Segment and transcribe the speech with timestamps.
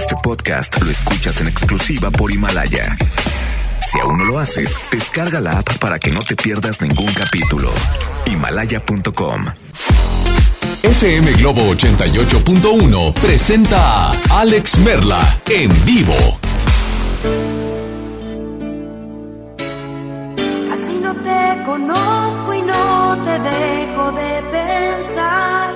[0.00, 2.96] Este podcast lo escuchas en exclusiva por Himalaya.
[3.86, 7.70] Si aún no lo haces, descarga la app para que no te pierdas ningún capítulo.
[8.24, 9.44] Himalaya.com.
[10.82, 16.16] FM Globo 88.1 presenta a Alex Merla en vivo.
[20.72, 25.74] Así no te conozco y no te dejo de pensar.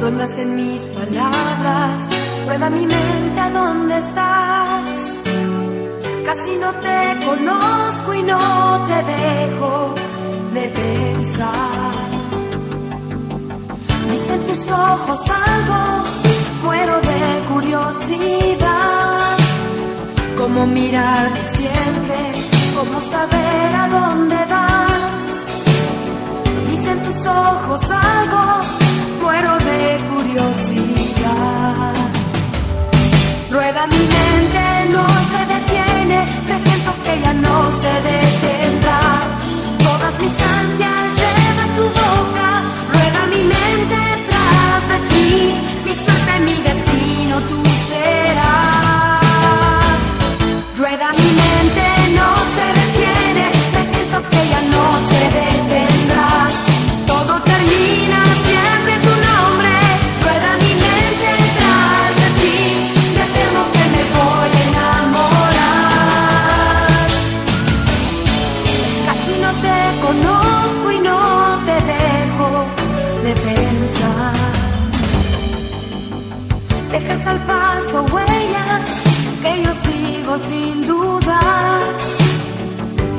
[0.00, 2.09] Rondas en mis palabras,
[2.50, 4.98] rueda mi mente a dónde estás.
[6.26, 9.94] Casi no te conozco y no te dejo
[10.56, 12.08] de pensar.
[14.12, 15.20] Dicen tus ojos
[15.52, 15.80] algo,
[16.64, 19.36] muero de curiosidad.
[20.36, 22.18] Cómo mirarte siempre,
[22.76, 25.24] cómo saber a dónde vas.
[26.70, 28.42] Dicen tus ojos algo,
[29.22, 32.09] muero de curiosidad.
[33.50, 39.00] Rueda mi mente, no se detiene, presiento que ya no se detendrá.
[39.78, 42.48] Todas mis ansias llevan tu boca,
[42.92, 45.54] rueda mi mente tras de ti,
[77.30, 78.86] al paso huellas
[79.42, 81.82] que yo sigo sin dudar.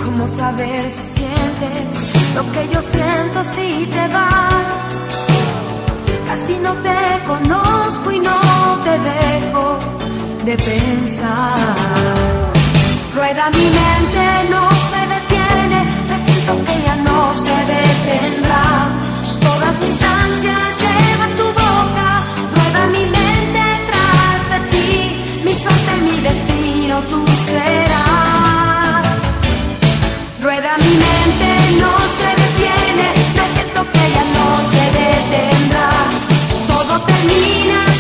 [0.04, 1.88] ¿Cómo saber si sientes
[2.36, 4.96] lo que yo siento si te vas?
[6.30, 7.02] Casi no te
[7.32, 8.40] conozco y no
[8.86, 9.66] te dejo
[10.48, 11.56] de pensar.
[13.16, 18.66] Rueda mi mente, no se detiene, presiento que ya no se detendrá.
[19.48, 22.08] Todas mis ansias llevan tu boca,
[22.54, 23.21] rueda mi mente
[26.92, 29.06] destino, tú serás.
[30.42, 35.90] Rueda mi mente, no se detiene, presiento que ya no se detendrá.
[36.68, 37.91] Todo termina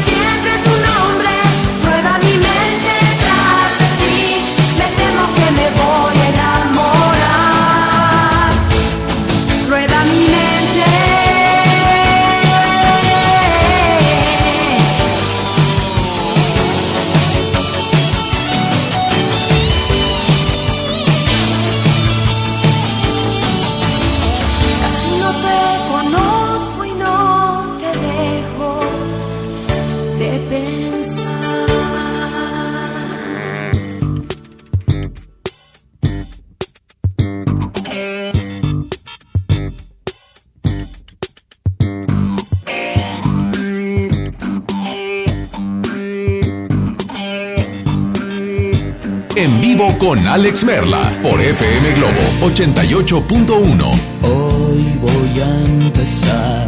[50.11, 53.91] con Alex Merla por FM Globo 88.1.
[54.23, 56.67] Hoy voy a empezar.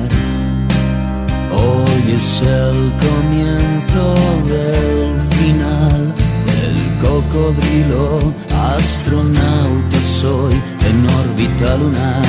[1.51, 4.13] Hoy es el comienzo
[4.47, 6.15] del final.
[6.63, 10.53] El cocodrilo astronauta soy
[10.87, 12.23] en órbita lunar.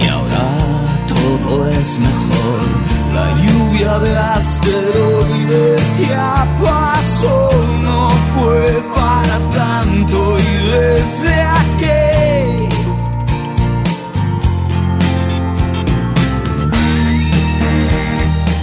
[0.00, 0.46] Y ahora
[1.08, 3.03] todo es mejor.
[3.14, 10.42] La lluvia de asteroides ya pasó, no fue para tanto y
[10.72, 12.68] desde aquí.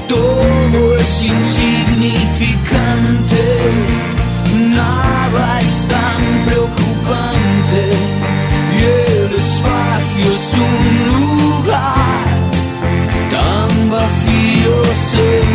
[0.10, 3.44] Todo es insignificante,
[4.68, 7.82] nada es tan preocupante
[8.76, 11.31] y el espacio es un lugar
[14.64, 15.51] tan vacío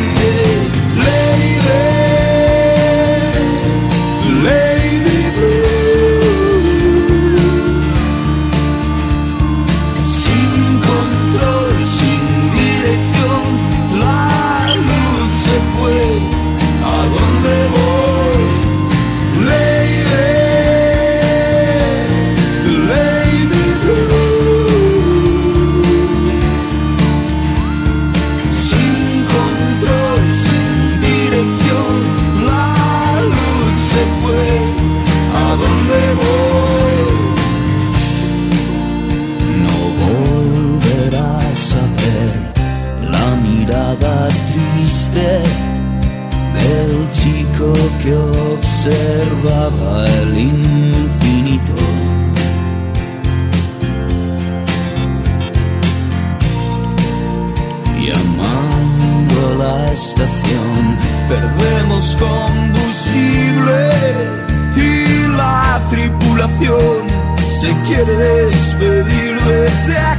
[67.86, 70.15] quiere despedir desde.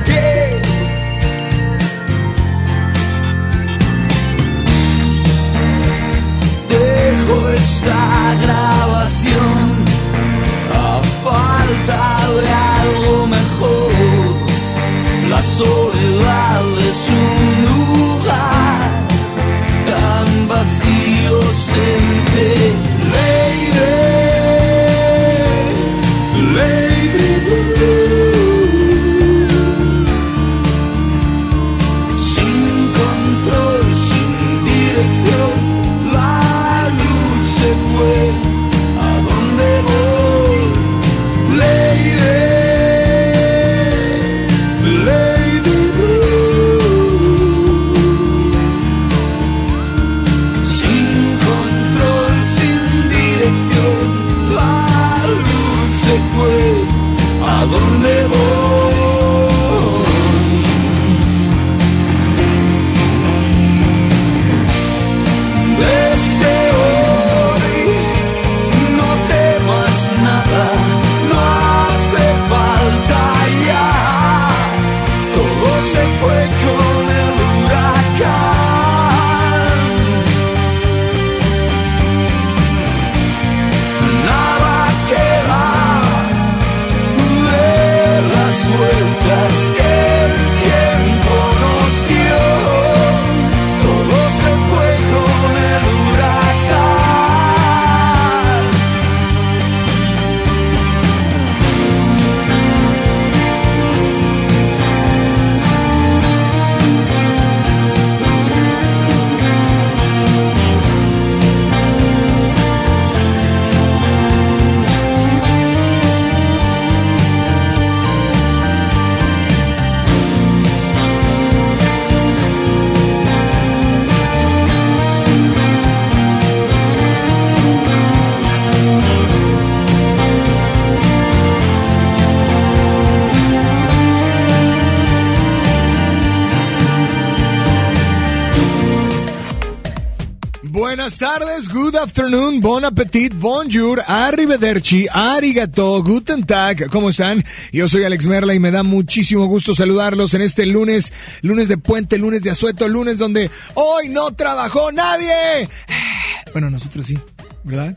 [141.07, 147.45] Buenas tardes, good afternoon, bon appetit, bonjour, arrivederci, arigato, guten tag, ¿cómo están?
[147.71, 151.13] Yo soy Alex Merla y me da muchísimo gusto saludarlos en este lunes,
[151.43, 155.69] lunes de puente, lunes de asueto, lunes donde hoy no trabajó nadie.
[156.51, 157.17] Bueno, nosotros sí,
[157.63, 157.95] ¿verdad?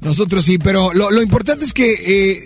[0.00, 1.94] Nosotros sí, pero lo, importante es que...
[1.94, 2.44] eh,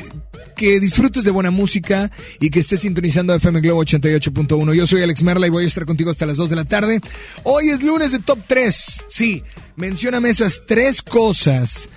[0.58, 2.10] que disfrutes de buena música
[2.40, 4.74] y que estés sintonizando FM Globo 88.1.
[4.74, 7.00] Yo soy Alex Merla y voy a estar contigo hasta las 2 de la tarde.
[7.44, 9.06] Hoy es lunes de Top 3.
[9.08, 9.44] Sí,
[9.76, 11.88] mencióname esas tres cosas.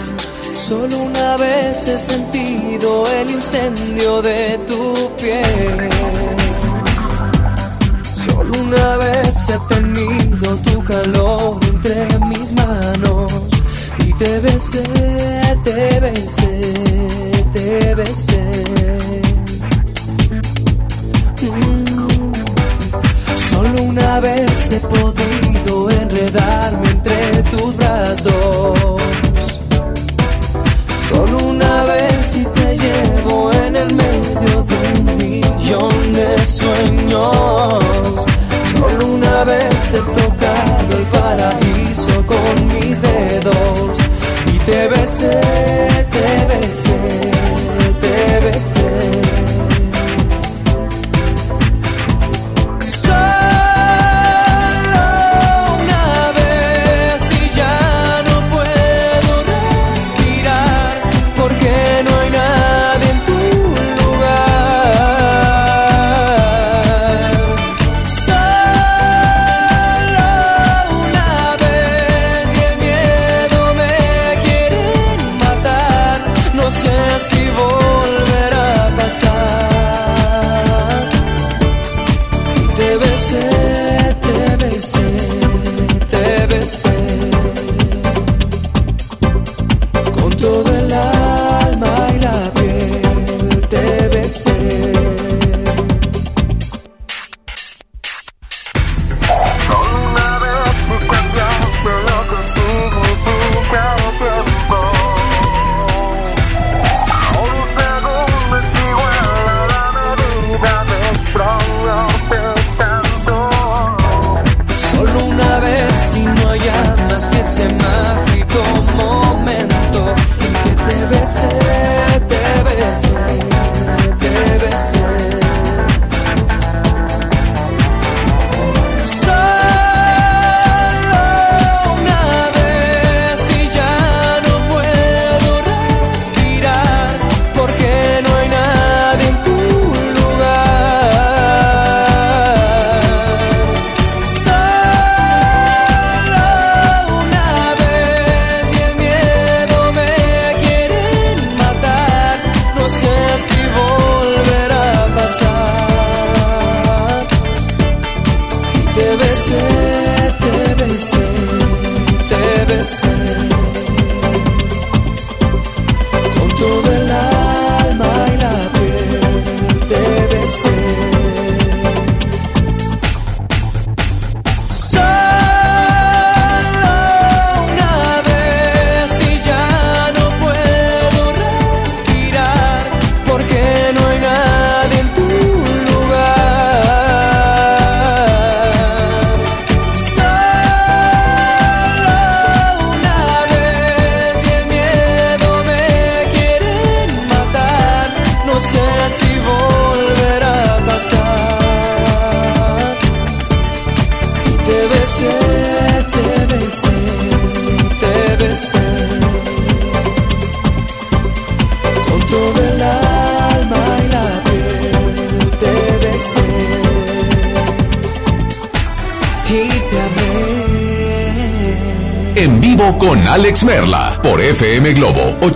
[0.56, 6.25] Solo una vez he sentido el incendio de tu piel.
[8.36, 13.32] Solo una vez he tenido tu calor entre mis manos
[13.98, 14.82] y te besé,
[15.64, 16.72] te besé,
[17.54, 18.44] te besé.
[21.40, 22.32] Mm.
[23.36, 29.02] Solo una vez he podido enredarme entre tus brazos.
[31.08, 34.15] Solo una vez y te llevo en el medio
[35.66, 38.24] millón de sueños.
[38.72, 43.98] Solo una vez he tocado el paraíso con mis dedos
[44.54, 45.40] y te besé,
[46.12, 47.35] te besé,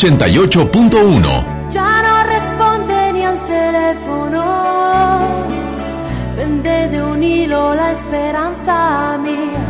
[0.01, 1.71] 88.1.
[1.71, 5.21] Ya no responde ni al teléfono.
[6.37, 9.63] Pende de un hilo la esperanza mía.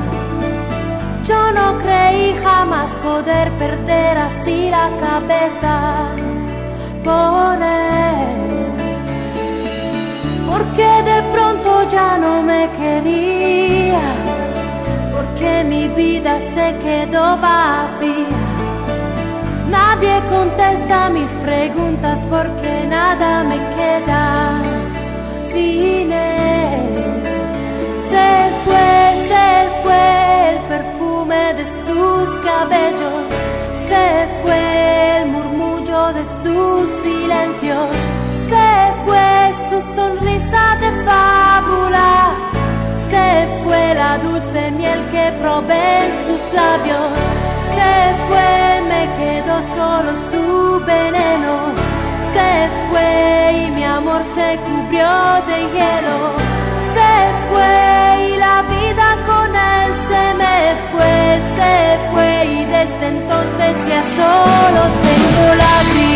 [1.27, 5.75] Yo no creí jamás poder perder así la cabeza
[7.03, 8.71] por él.
[10.49, 14.07] Porque de pronto ya no me quería.
[15.13, 18.40] Porque mi vida se quedó vacía.
[20.01, 24.63] Nadie contesta mis preguntas porque nada me queda
[25.43, 27.23] sin él.
[27.99, 28.29] Se
[28.65, 28.89] fue,
[29.29, 29.49] se
[29.83, 33.25] fue el perfume de sus cabellos,
[33.89, 37.91] se fue el murmullo de sus silencios,
[38.49, 38.71] se
[39.05, 42.33] fue su sonrisa de fábula,
[43.11, 47.11] se fue la dulce miel que probé en sus labios,
[47.75, 47.93] se
[48.29, 51.55] fue, me quedó solo su veneno,
[52.35, 52.51] se
[52.89, 55.11] fue y mi amor se cubrió
[55.49, 56.19] de hielo,
[56.97, 57.13] se
[57.49, 57.73] fue
[58.29, 60.57] y la vida con él se me
[60.91, 61.15] fue,
[61.57, 61.75] se
[62.11, 66.10] fue y desde entonces ya solo tengo lágrimas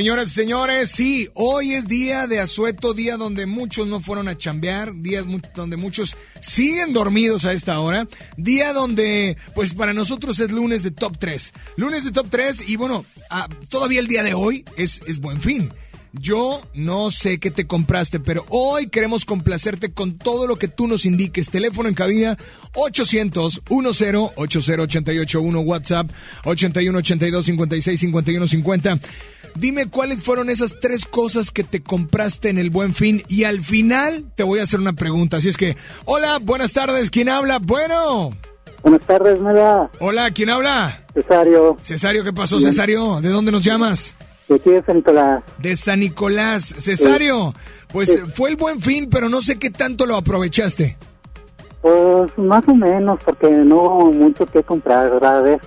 [0.00, 4.34] Señoras y señores, sí, hoy es día de asueto, día donde muchos no fueron a
[4.34, 5.22] chambear, día
[5.54, 8.08] donde muchos siguen dormidos a esta hora,
[8.38, 11.52] día donde, pues para nosotros es lunes de top 3.
[11.76, 15.42] Lunes de top 3 y bueno, ah, todavía el día de hoy es, es buen
[15.42, 15.70] fin.
[16.12, 20.88] Yo no sé qué te compraste, pero hoy queremos complacerte con todo lo que tú
[20.88, 21.50] nos indiques.
[21.50, 22.36] Teléfono en cabina
[22.74, 26.10] 800 10 80 881 WhatsApp
[26.44, 28.98] 81 82 56 51 50.
[29.56, 33.60] Dime cuáles fueron esas tres cosas que te compraste en el Buen Fin y al
[33.60, 35.36] final te voy a hacer una pregunta.
[35.38, 37.58] Así es que, hola, buenas tardes, ¿quién habla?
[37.58, 38.30] Bueno,
[38.82, 39.90] Buenas tardes, Mela.
[39.98, 41.04] hola, ¿quién habla?
[41.14, 43.20] Cesario, Cesario, ¿qué pasó, Cesario?
[43.20, 44.16] ¿De dónde nos llamas?
[44.50, 45.44] De aquí de San Nicolás.
[45.58, 46.74] De San Nicolás.
[46.78, 47.54] Cesario,
[47.92, 50.96] pues fue el Buen Fin, pero no sé qué tanto lo aprovechaste.
[51.80, 55.60] Pues más o menos, porque no hubo mucho que comprar, ¿verdad?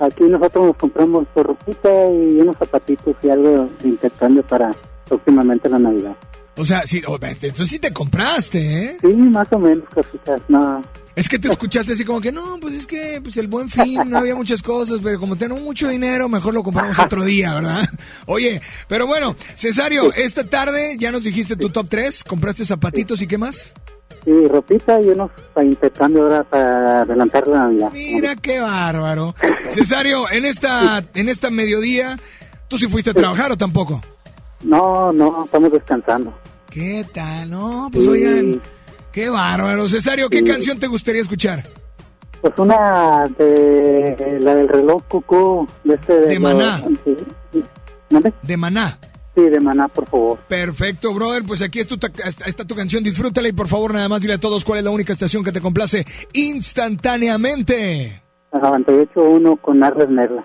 [0.00, 4.70] Aquí nosotros nos compramos por ropita y unos zapatitos y algo de intercambio para
[5.06, 6.16] próximamente la Navidad.
[6.56, 8.96] O sea, sí, entonces sí te compraste, ¿eh?
[9.00, 10.82] Sí, más o menos, cositas, no.
[11.16, 14.00] Es que te escuchaste así como que, no, pues es que pues el buen fin,
[14.08, 17.88] no había muchas cosas, pero como tenemos mucho dinero, mejor lo compramos otro día, ¿verdad?
[18.26, 23.26] Oye, pero bueno, Cesario, esta tarde ya nos dijiste tu top 3, compraste zapatitos y
[23.26, 23.72] qué más?
[24.24, 27.90] Sí, ropita y unos para intercambio ahora para adelantar la Navidad.
[27.92, 29.34] Mira qué bárbaro.
[29.70, 32.18] Cesario, en esta, en esta mediodía,
[32.68, 34.02] ¿tú sí fuiste a trabajar o tampoco?
[34.62, 36.34] No, no, estamos descansando.
[36.68, 37.48] ¿Qué tal?
[37.50, 38.10] No, pues Sí.
[38.10, 38.60] oigan,
[39.12, 39.88] qué bárbaro.
[39.88, 40.44] Cesario, ¿qué Sí.
[40.44, 41.64] canción te gustaría escuchar?
[42.40, 46.20] Pues una de la del reloj cucú, de este...
[46.20, 46.82] De Maná.
[47.04, 47.16] Sí,
[47.52, 47.62] sí.
[48.10, 48.32] ¿Mande?
[48.42, 48.98] De Maná.
[49.34, 50.38] Sí, de Maná, por favor.
[50.48, 51.42] Perfecto, brother.
[51.46, 51.96] Pues aquí tu
[52.46, 53.04] está tu canción.
[53.04, 55.52] Disfrútala y por favor, nada más dile a todos cuál es la única estación que
[55.52, 58.22] te complace instantáneamente.
[58.52, 60.44] La 98.1 con Arles Merla.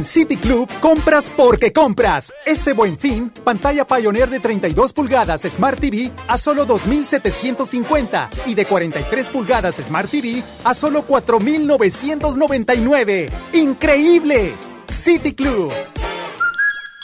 [0.00, 2.32] En City Club compras porque compras.
[2.46, 8.64] Este buen fin, pantalla Pioneer de 32 pulgadas Smart TV a solo 2.750 y de
[8.64, 13.30] 43 pulgadas Smart TV a solo 4.999.
[13.52, 14.54] ¡Increíble!
[14.90, 15.70] City Club.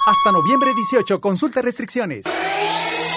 [0.06, 2.24] Hasta noviembre 18, consulta restricciones.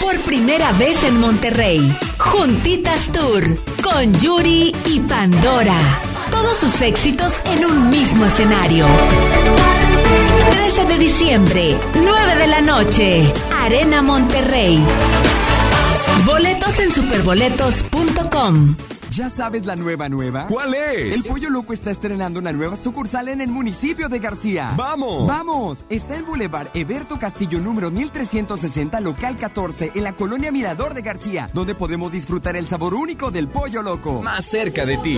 [0.01, 3.45] Por primera vez en Monterrey, Juntitas Tour
[3.81, 6.08] con Yuri y Pandora.
[6.41, 8.85] Todos sus éxitos en un mismo escenario.
[10.51, 14.81] 13 de diciembre, 9 de la noche, Arena Monterrey.
[16.25, 18.75] Boletos en superboletos.com.
[19.11, 20.47] ¿Ya sabes la nueva nueva?
[20.47, 21.17] ¿Cuál es?
[21.17, 24.71] El Pollo Loco está estrenando una nueva sucursal en el municipio de García.
[24.77, 25.27] ¡Vamos!
[25.27, 25.83] ¡Vamos!
[25.89, 31.49] Está en Boulevard Eberto Castillo número 1360, local 14, en la colonia Mirador de García,
[31.53, 34.21] donde podemos disfrutar el sabor único del Pollo Loco.
[34.21, 35.17] Más cerca de ti.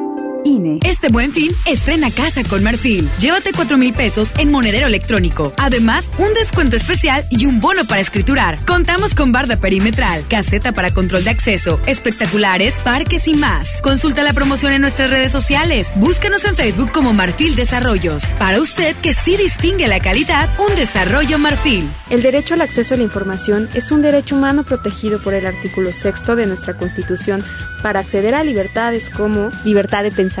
[0.51, 0.79] INE.
[0.83, 3.09] Este buen fin, estrena casa con Marfil.
[3.19, 5.53] Llévate 4 mil pesos en monedero electrónico.
[5.57, 8.63] Además, un descuento especial y un bono para escriturar.
[8.65, 13.81] Contamos con barda perimetral, caseta para control de acceso, espectaculares, parques y más.
[13.81, 15.87] Consulta la promoción en nuestras redes sociales.
[15.95, 18.33] Búscanos en Facebook como Marfil Desarrollos.
[18.37, 21.87] Para usted que sí distingue la calidad, un desarrollo Marfil.
[22.09, 25.93] El derecho al acceso a la información es un derecho humano protegido por el artículo
[25.93, 27.43] sexto de nuestra Constitución
[27.81, 30.40] para acceder a libertades como libertad de pensamiento,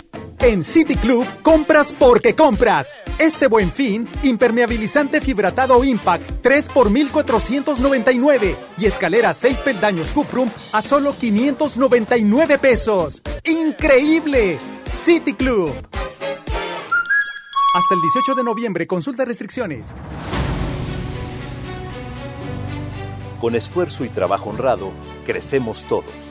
[0.43, 2.95] En City Club compras porque compras.
[3.19, 10.81] Este buen fin, impermeabilizante fibratado Impact 3 por 1499 y escalera 6 peldaños Cuprum a
[10.81, 13.21] solo 599 pesos.
[13.43, 14.57] ¡Increíble!
[14.83, 15.69] City Club.
[17.75, 19.95] Hasta el 18 de noviembre, consulta restricciones.
[23.39, 24.91] Con esfuerzo y trabajo honrado,
[25.23, 26.30] crecemos todos.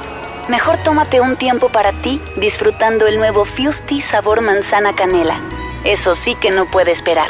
[0.49, 5.39] Mejor tómate un tiempo para ti disfrutando el nuevo Fusti sabor manzana canela.
[5.83, 7.29] Eso sí que no puede esperar.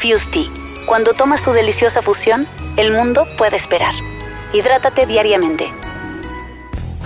[0.00, 0.50] Fusti.
[0.86, 2.46] Cuando tomas tu deliciosa fusión,
[2.76, 3.94] el mundo puede esperar.
[4.52, 5.72] Hidrátate diariamente.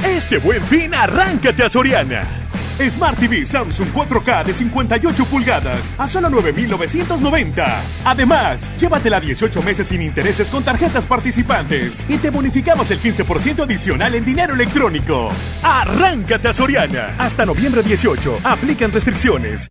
[0.05, 2.45] Este buen fin, arráncate a Soriana.
[2.78, 7.82] Smart TV Samsung 4K de 58 pulgadas a solo 9,990.
[8.04, 14.14] Además, llévatela 18 meses sin intereses con tarjetas participantes y te bonificamos el 15% adicional
[14.14, 15.30] en dinero electrónico.
[15.62, 17.14] Arráncate a Soriana.
[17.18, 18.40] Hasta noviembre 18.
[18.44, 19.68] Aplican restricciones.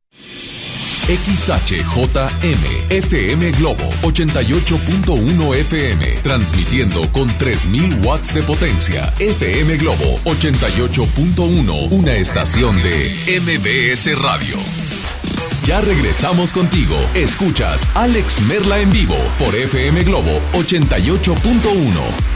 [1.07, 9.13] XHJM FM Globo 88.1 FM transmitiendo con 3000 watts de potencia.
[9.19, 14.57] FM Globo 88.1, una estación de MBS Radio.
[15.67, 16.95] Ya regresamos contigo.
[17.13, 22.35] Escuchas Alex Merla en vivo por FM Globo 88.1.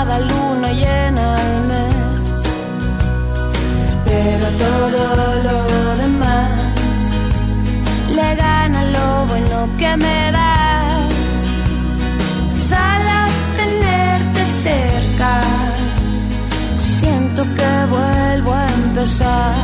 [0.00, 2.42] cada luna llena al mes.
[4.06, 5.00] Pero todo
[5.46, 5.58] lo
[6.02, 7.00] demás
[8.16, 11.42] le gana lo bueno que me das.
[12.70, 13.18] Solo
[13.60, 15.32] tenerte cerca,
[16.76, 19.54] siento que vuelvo a empezar.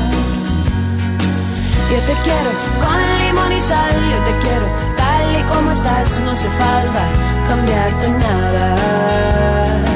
[1.92, 2.50] Yo te quiero
[2.82, 4.66] con limón y sal, yo te quiero
[5.00, 7.02] tal y como estás, no hace falta
[7.48, 9.95] cambiarte nada.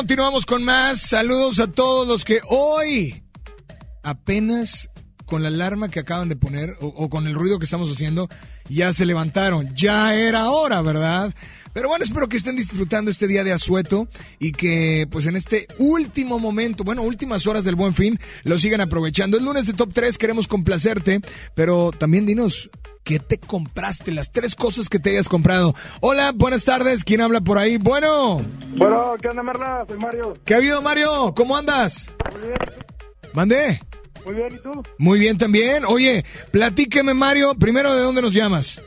[0.00, 0.98] Continuamos con más.
[0.98, 3.22] Saludos a todos los que hoy
[4.02, 4.88] apenas
[5.26, 8.26] con la alarma que acaban de poner o, con el ruido que estamos haciendo
[8.66, 9.76] ya se levantaron.
[9.76, 11.34] Ya era hora, ¿verdad?
[11.74, 14.08] Pero bueno, espero que estén disfrutando este día de asueto
[14.38, 18.80] y que pues en este último momento, bueno, últimas horas del buen fin, lo sigan
[18.80, 19.36] aprovechando.
[19.36, 21.20] El lunes de Top 3 queremos complacerte,
[21.54, 22.70] pero también dinos,
[23.04, 24.12] ¿qué te compraste?
[24.12, 25.74] Las tres cosas que te hayas comprado.
[26.00, 27.76] Hola, buenas tardes, ¿quién habla por ahí?
[27.78, 28.42] Bueno,
[28.76, 29.84] Bueno, ¿qué onda, Merla?
[29.88, 30.34] Soy Mario.
[30.44, 31.32] ¿qué ha habido Mario?
[31.34, 32.08] ¿Cómo andas?
[32.32, 32.54] Muy bien.
[33.32, 33.80] ¿Mandé?
[34.24, 34.70] Muy bien, ¿y tú?
[34.98, 35.84] Muy bien también.
[35.86, 38.82] Oye, platíqueme Mario, primero de dónde nos llamas.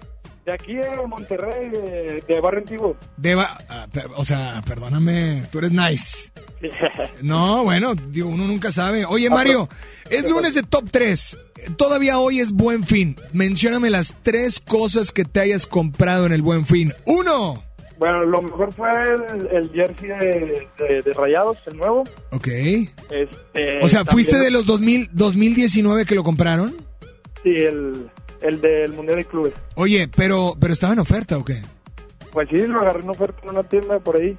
[0.45, 2.97] De aquí de Monterrey, de, de Barrio Antiguo.
[3.15, 6.31] De Ba- ah, o sea, perdóname, tú eres nice.
[7.21, 9.05] No, bueno, digo, uno nunca sabe.
[9.05, 9.67] Oye, Mario,
[10.17, 11.37] es lunes de top 3.
[11.77, 13.15] Todavía hoy es buen fin.
[13.31, 16.93] Mencióname las tres cosas que te hayas comprado en el buen fin.
[17.05, 17.63] Uno.
[17.99, 22.03] Bueno, lo mejor fue el, el jersey de, de- de Rayados, el nuevo.
[22.31, 22.47] Ok.
[22.47, 26.75] Este, O sea, ¿fuiste de los 2000, 2019 que lo compraron?
[27.43, 28.09] Sí, el,
[28.41, 29.53] el del Mundial de Clubes.
[29.75, 31.61] Oye, pero, pero estaba en oferta o qué?
[32.33, 34.35] Pues sí, lo agarré en oferta en una tienda por ahí.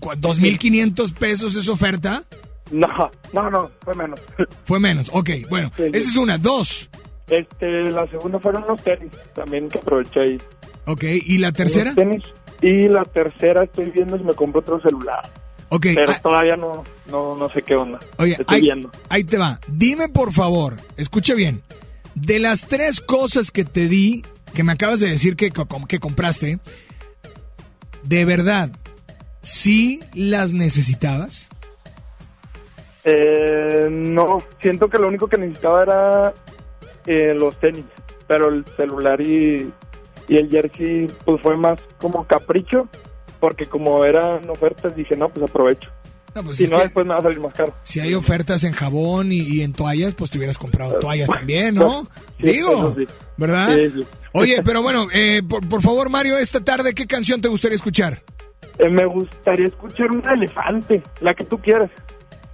[0.00, 2.24] ¿Cu- ¿2.500 pesos es oferta?
[2.70, 2.86] No,
[3.32, 4.20] no, no, fue menos.
[4.64, 5.10] Fue menos.
[5.12, 5.90] Ok, bueno, Sí, sí.
[5.94, 6.38] esa es una.
[6.38, 6.88] Dos.
[7.28, 10.38] Este, la segunda fueron unos tenis, también que aproveché ahí.
[10.86, 11.94] Ok, ¿y la tercera?
[11.94, 12.24] Tenis.
[12.62, 15.28] Y la tercera estoy viendo si me compro otro celular.
[15.68, 17.98] Ok, Pero ah, todavía no, no, no sé qué onda.
[18.18, 18.90] Oye, estoy ahí, viendo.
[19.08, 19.60] ahí te va.
[19.68, 21.62] Dime por favor, escucha bien.
[22.16, 25.52] De las tres cosas que te di, que me acabas de decir que,
[25.88, 26.58] que compraste,
[28.02, 28.70] ¿de verdad
[29.42, 31.49] sí las necesitabas?
[33.12, 36.34] Eh, no, siento que lo único que necesitaba era
[37.06, 37.84] eh, los tenis,
[38.26, 39.72] pero el celular y,
[40.28, 42.88] y el jersey pues fue más como capricho,
[43.40, 45.90] porque como eran ofertas dije, no, pues aprovecho.
[46.34, 47.74] No, pues si no, después me va a salir más caro.
[47.82, 51.74] Si hay ofertas en jabón y, y en toallas, pues te hubieras comprado toallas también,
[51.74, 52.06] ¿no?
[52.38, 53.04] Sí, Digo, sí.
[53.36, 53.76] ¿verdad?
[53.76, 54.06] Sí.
[54.32, 58.22] Oye, pero bueno, eh, por, por favor, Mario, esta tarde, ¿qué canción te gustaría escuchar?
[58.78, 61.90] Eh, me gustaría escuchar un elefante, la que tú quieras.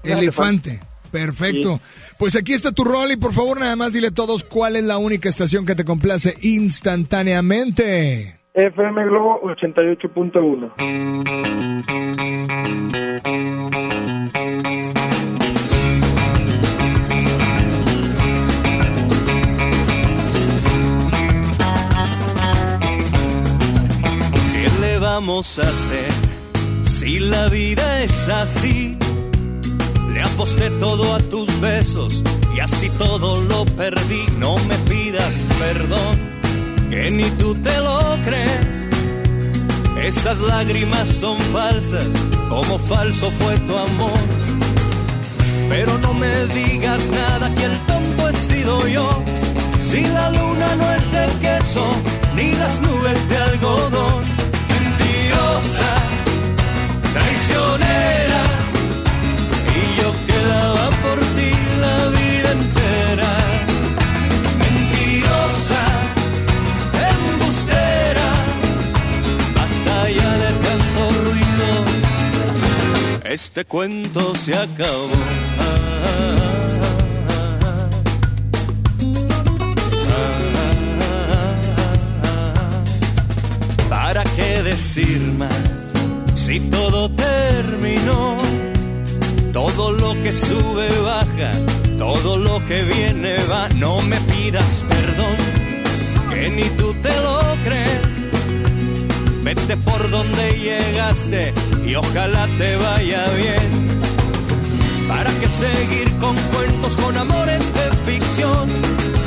[0.07, 0.81] Elefante.
[1.11, 1.81] Perfecto.
[2.19, 4.85] Pues aquí está tu rol y por favor nada más dile a todos cuál es
[4.85, 8.41] la única estación que te complace instantáneamente.
[8.55, 10.73] FM Globo 88.1.
[24.53, 26.11] ¿Qué le vamos a hacer
[26.85, 28.97] si la vida es así?
[30.17, 32.23] Le aposté todo a tus besos
[32.57, 34.25] y así todo lo perdí.
[34.39, 36.17] No me pidas perdón,
[36.89, 38.77] que ni tú te lo crees.
[40.03, 42.09] Esas lágrimas son falsas,
[42.49, 44.19] como falso fue tu amor.
[45.69, 49.23] Pero no me digas nada, que el tonto he sido yo.
[49.83, 51.85] Si la luna no es de queso,
[52.35, 54.23] ni las nubes de algodón.
[54.71, 55.93] Mentirosa,
[57.13, 57.86] traicionera,
[73.57, 75.09] Este cuento se acabó.
[83.89, 85.49] ¿Para qué decir más
[86.35, 88.37] si todo terminó?
[89.55, 91.53] Todo lo que sube baja,
[91.97, 93.71] todo lo que viene va.
[93.71, 95.37] No me pidas perdón,
[96.29, 98.17] que ni tú te lo crees.
[99.43, 101.55] Vete por donde llegaste
[101.87, 103.99] y ojalá te vaya bien.
[105.09, 108.69] ¿Para qué seguir con cuentos, con amores de ficción?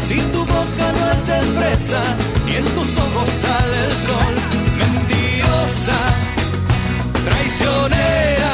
[0.07, 2.01] Si tu boca no es de fresa
[2.47, 4.35] y en tus ojos sale el sol.
[4.77, 5.99] Mentirosa,
[7.25, 8.53] traicionera,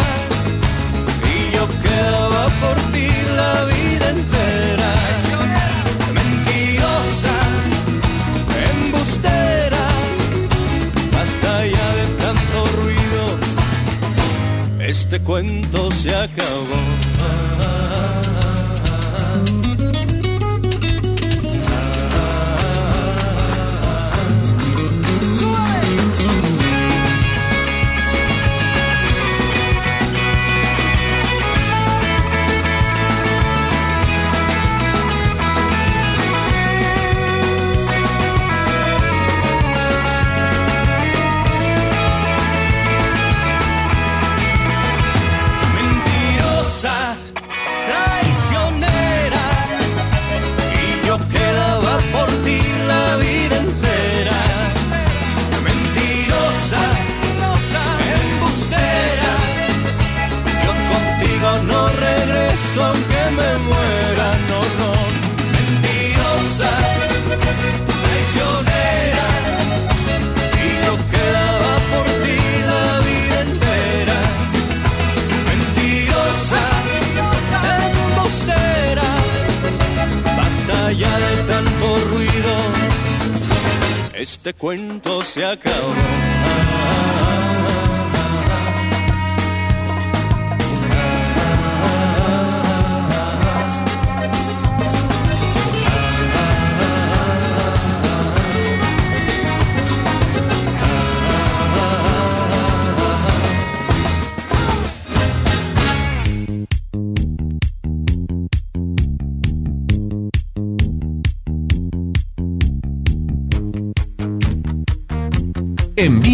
[1.33, 3.84] y yo quedaba por ti la vida
[14.97, 17.04] Este cuento se acabó.
[84.45, 85.95] Este cuento se acabó.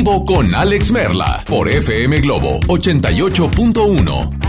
[0.03, 4.40] Con Alex Merla por FM Globo 88.1.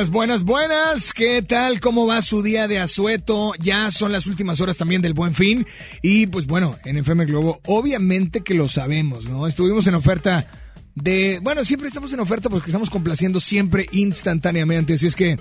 [0.00, 1.12] Buenas, buenas, buenas.
[1.12, 1.78] ¿Qué tal?
[1.78, 3.52] ¿Cómo va su día de asueto?
[3.58, 5.66] Ya son las últimas horas también del Buen Fin.
[6.00, 9.46] Y pues bueno, en FM Globo, obviamente que lo sabemos, ¿no?
[9.46, 10.46] Estuvimos en oferta
[10.94, 11.38] de.
[11.42, 14.94] Bueno, siempre estamos en oferta porque estamos complaciendo siempre instantáneamente.
[14.94, 15.38] Así es que.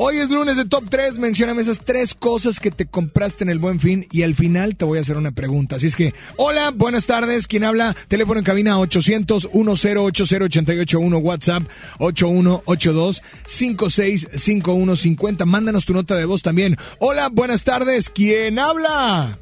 [0.00, 3.58] Hoy es lunes de Top 3, mencioname esas tres cosas que te compraste en el
[3.58, 5.74] Buen Fin y al final te voy a hacer una pregunta.
[5.74, 7.96] Así es que, hola, buenas tardes, ¿quién habla?
[8.06, 11.64] Teléfono en cabina 800 1080 WhatsApp
[11.98, 15.44] 8182 565150.
[15.44, 16.76] Mándanos tu nota de voz también.
[17.00, 19.36] Hola, buenas tardes, ¿quién habla?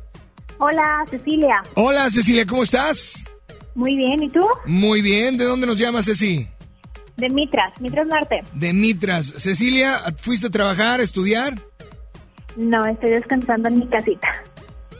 [0.57, 1.62] Hola, Cecilia.
[1.74, 3.30] Hola, Cecilia, ¿cómo estás?
[3.74, 4.40] Muy bien, ¿y tú?
[4.64, 6.48] Muy bien, ¿de dónde nos llamas, Ceci?
[7.16, 8.42] De Mitras, Mitras Norte.
[8.52, 9.26] De Mitras.
[9.36, 11.54] Cecilia, ¿fuiste a trabajar, a estudiar?
[12.56, 14.28] No, estoy descansando en mi casita.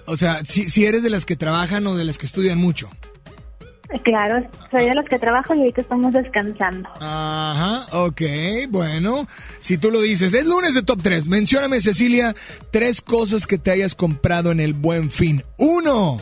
[0.06, 2.88] O sea, si, si eres de las que trabajan o de las que estudian mucho.
[4.02, 6.88] Claro, soy de los que trabajo y ahorita estamos descansando.
[7.00, 8.20] Ajá, ok,
[8.68, 9.28] bueno.
[9.60, 11.28] Si tú lo dices, es lunes de Top 3.
[11.28, 12.34] Mencióname, Cecilia,
[12.72, 15.42] tres cosas que te hayas comprado en el Buen Fin.
[15.56, 16.16] Uno.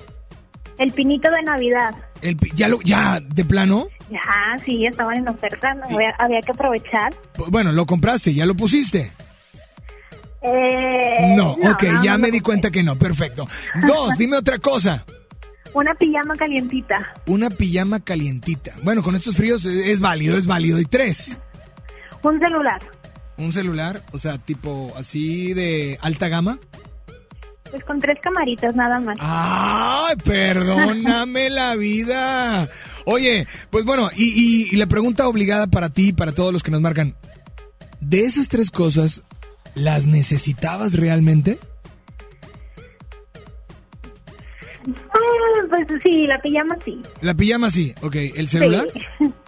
[0.77, 1.95] El pinito de Navidad.
[2.21, 3.89] El, ya, lo, ¿Ya de plano?
[4.11, 4.21] Ya,
[4.65, 7.15] sí, estaban en oferta, no, había, había que aprovechar.
[7.49, 9.13] Bueno, lo compraste, ya lo pusiste.
[10.43, 13.49] Eh, No, ok, no, ya no me di cuenta que no, perfecto.
[13.87, 15.05] Dos, dime otra cosa.
[15.73, 17.15] Una pijama calientita.
[17.27, 18.75] Una pijama calientita.
[18.83, 20.79] Bueno, con estos fríos es, es válido, es válido.
[20.79, 21.41] Y tres,
[22.23, 22.81] Un celular.
[23.39, 26.59] un celular, o sea, tipo así de alta gama.
[27.71, 29.17] Pues con tres camaritas nada más.
[29.19, 32.69] ¡Ay, perdóname la vida!
[33.07, 36.63] Oye, pues bueno, y, y- y la pregunta obligada para ti y para todos los
[36.63, 37.15] que nos marcan.
[38.01, 39.23] ¿De esas tres cosas,
[39.75, 41.59] las necesitabas realmente?
[44.87, 47.01] Ah, pues sí, la pijama sí.
[47.21, 48.17] La pijama sí, ok.
[48.37, 48.87] ¿El celular?
[48.93, 49.33] Sí.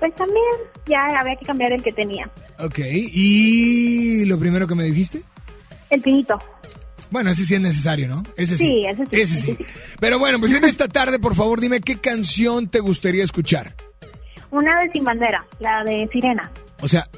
[0.00, 0.44] Pues también
[0.88, 2.30] ya había que cambiar el que tenía.
[2.60, 2.78] Ok.
[2.78, 5.22] ¿Y lo primero que me dijiste?
[5.90, 6.38] El pinito.
[7.10, 8.22] Bueno, ese sí es necesario, ¿no?
[8.36, 8.64] Ese sí.
[8.64, 9.58] Sí, ese sí, Ese sí.
[10.00, 13.74] Pero bueno, pues en esta tarde, por favor, dime qué canción te gustaría escuchar.
[14.50, 16.50] Una de Sin Bandera, la de Sirena.
[16.80, 17.08] O sea,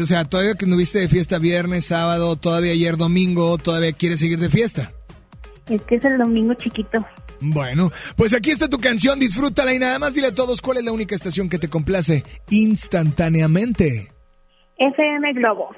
[0.00, 4.38] o sea, todavía que anduviste de fiesta viernes, sábado, todavía ayer domingo, todavía quieres seguir
[4.38, 4.92] de fiesta.
[5.68, 7.04] Es que es el domingo chiquito.
[7.40, 10.84] Bueno, pues aquí está tu canción, disfrútala y nada más dile a todos cuál es
[10.84, 14.12] la única estación que te complace instantáneamente.
[14.76, 15.70] FM Globo.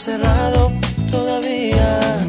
[0.00, 0.72] Cerrado
[1.10, 2.20] todavía.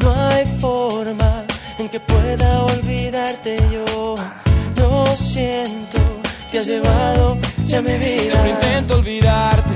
[0.00, 1.44] No hay forma
[1.78, 4.14] en que pueda olvidarte yo.
[4.76, 5.98] Lo siento,
[6.52, 7.36] te has llevado
[7.66, 8.30] ya mi vida.
[8.30, 9.74] Siempre intento olvidarte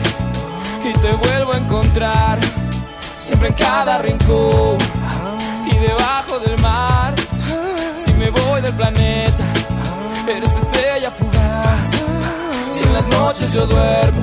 [0.89, 2.39] y te vuelvo a encontrar.
[3.19, 4.79] Siempre en cada rincón
[5.67, 7.15] y debajo del mar.
[7.97, 9.45] Si me voy del planeta,
[10.29, 11.91] eres estrella fugaz.
[12.73, 14.23] Si en las noches yo duermo,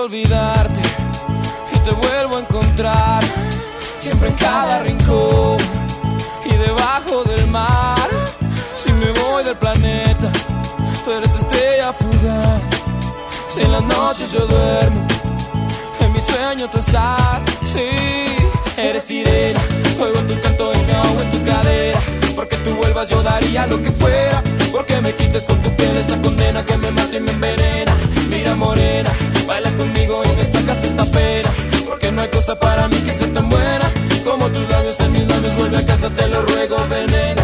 [0.00, 0.80] olvidarte
[1.74, 3.22] y te vuelvo a encontrar.
[3.98, 5.58] Siempre en cada rincón
[6.44, 8.08] y debajo del mar.
[8.82, 10.30] Si me voy del planeta,
[11.04, 12.62] tú eres estrella fugaz.
[13.50, 15.06] Si en las noches yo duermo,
[16.00, 17.42] en mi sueño tú estás.
[17.72, 17.88] Sí,
[18.78, 19.60] eres sirena.
[20.00, 22.00] Oigo tu canto y me ahogo en tu cadera.
[22.34, 24.42] Porque tú vuelvas yo daría lo que fuera.
[24.72, 27.94] Porque me quites con tu piel esta condena que me mata y me envenena.
[28.30, 29.10] Mira morena
[29.46, 31.50] Baila conmigo y me sacas esta pena.
[31.86, 33.90] Porque no hay cosa para mí que sea tan buena
[34.24, 35.56] como tus labios en mis labios.
[35.56, 37.39] Vuelve a casa, te lo ruego, veneno.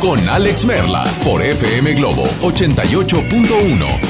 [0.00, 4.09] con Alex Merla por FM Globo 88.1.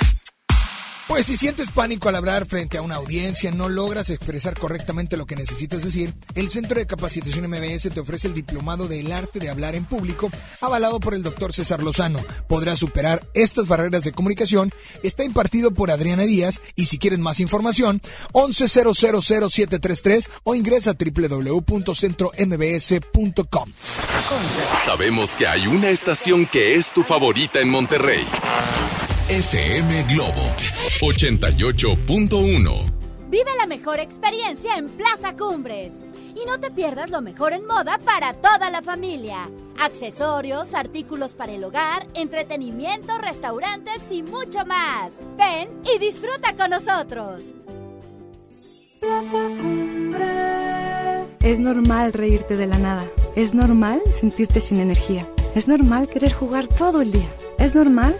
[1.11, 5.25] Pues si sientes pánico al hablar frente a una audiencia, no logras expresar correctamente lo
[5.25, 9.49] que necesitas decir, el Centro de Capacitación MBS te ofrece el diplomado del arte de
[9.49, 10.31] hablar en público,
[10.61, 12.21] avalado por el doctor César Lozano.
[12.47, 14.71] Podrás superar estas barreras de comunicación.
[15.03, 18.01] Está impartido por Adriana Díaz y si quieres más información,
[18.31, 23.73] 11000733 o ingresa a www.centrombs.com.
[24.85, 28.25] Sabemos que hay una estación que es tu favorita en Monterrey.
[29.31, 30.43] FM Globo
[30.99, 32.91] 88.1.
[33.29, 35.93] Vive la mejor experiencia en Plaza Cumbres.
[36.35, 39.49] Y no te pierdas lo mejor en moda para toda la familia.
[39.79, 45.13] Accesorios, artículos para el hogar, entretenimiento, restaurantes y mucho más.
[45.37, 47.53] Ven y disfruta con nosotros.
[48.99, 51.37] Plaza Cumbres.
[51.39, 53.05] Es normal reírte de la nada.
[53.37, 55.25] Es normal sentirte sin energía.
[55.55, 57.29] Es normal querer jugar todo el día.
[57.57, 58.19] Es normal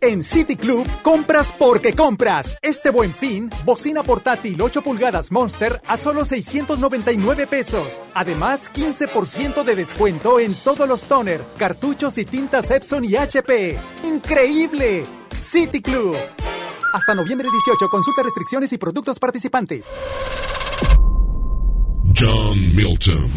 [0.00, 2.58] En City Club, compras porque compras.
[2.60, 8.00] Este buen fin, bocina portátil 8 pulgadas Monster a solo 699 pesos.
[8.14, 13.78] Además, 15% de descuento en todos los toner, cartuchos y tintas Epson y HP.
[14.04, 15.04] ¡Increíble!
[15.34, 16.16] City Club.
[16.92, 19.86] Hasta noviembre 18, consulta restricciones y productos participantes.
[22.18, 23.30] John Milton.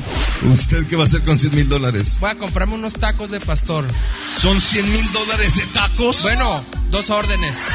[0.54, 2.18] ¿Usted qué va a hacer con 100 mil dólares?
[2.20, 3.86] Voy a comprarme unos tacos de pastor.
[4.38, 6.22] ¿Son 100 mil dólares de tacos?
[6.22, 7.68] Bueno, dos órdenes.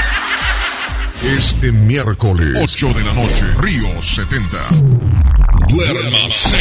[1.39, 4.59] Este miércoles, 8 de la noche, Río 70.
[5.69, 6.57] Duérmase.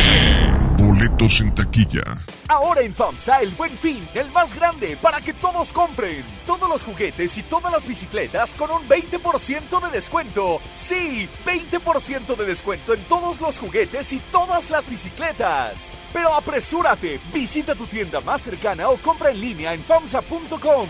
[0.78, 2.04] Boletos en taquilla.
[2.48, 6.24] Ahora en FAMSA el buen fin, el más grande para que todos compren.
[6.46, 10.60] Todos los juguetes y todas las bicicletas con un 20% de descuento.
[10.76, 15.92] Sí, 20% de descuento en todos los juguetes y todas las bicicletas.
[16.12, 20.88] Pero apresúrate, visita tu tienda más cercana o compra en línea en FAMSA.com.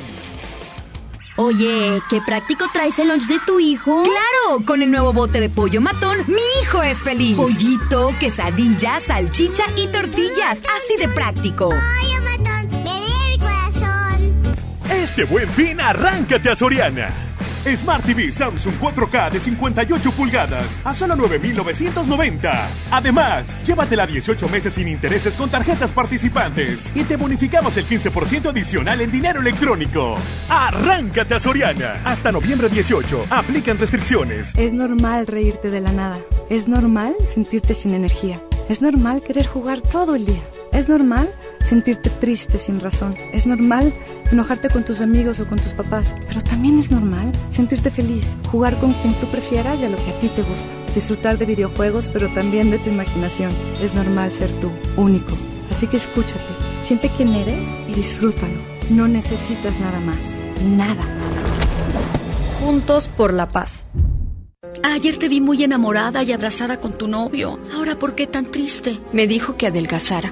[1.36, 4.04] Oye, qué práctico traes el lunch de tu hijo.
[4.04, 7.36] Claro, con el nuevo bote de pollo matón, mi hijo es feliz.
[7.36, 11.70] Pollito, quesadilla, salchicha y tortillas, así de práctico.
[11.70, 14.56] Pollo matón, me el corazón.
[14.92, 17.33] Este buen fin, arráncate a Soriana.
[17.66, 22.68] Smart TV Samsung 4K de 58 pulgadas a solo 9,990.
[22.92, 29.02] Además, llévatela 18 meses sin intereses con tarjetas participantes y te bonificamos el 15% adicional
[29.02, 30.16] en dinero electrónico.
[30.50, 32.02] Arráncate a Soriana.
[32.04, 33.28] Hasta noviembre 18.
[33.30, 34.54] Aplican restricciones.
[34.58, 36.20] Es normal reírte de la nada.
[36.50, 38.42] Es normal sentirte sin energía.
[38.70, 40.42] Es normal querer jugar todo el día.
[40.74, 41.30] Es normal
[41.66, 43.16] sentirte triste sin razón.
[43.32, 43.94] Es normal
[44.32, 46.16] enojarte con tus amigos o con tus papás.
[46.28, 50.12] Pero también es normal sentirte feliz, jugar con quien tú prefieras y a lo que
[50.12, 50.68] a ti te gusta.
[50.96, 53.52] Disfrutar de videojuegos, pero también de tu imaginación.
[53.82, 55.34] Es normal ser tú, único.
[55.72, 56.40] Así que escúchate,
[56.82, 58.60] siente quién eres y disfrútalo.
[58.90, 60.34] No necesitas nada más.
[60.76, 61.04] Nada.
[62.60, 63.88] Juntos por la paz.
[64.84, 67.60] Ayer te vi muy enamorada y abrazada con tu novio.
[67.76, 69.00] Ahora, ¿por qué tan triste?
[69.12, 70.32] Me dijo que adelgazara.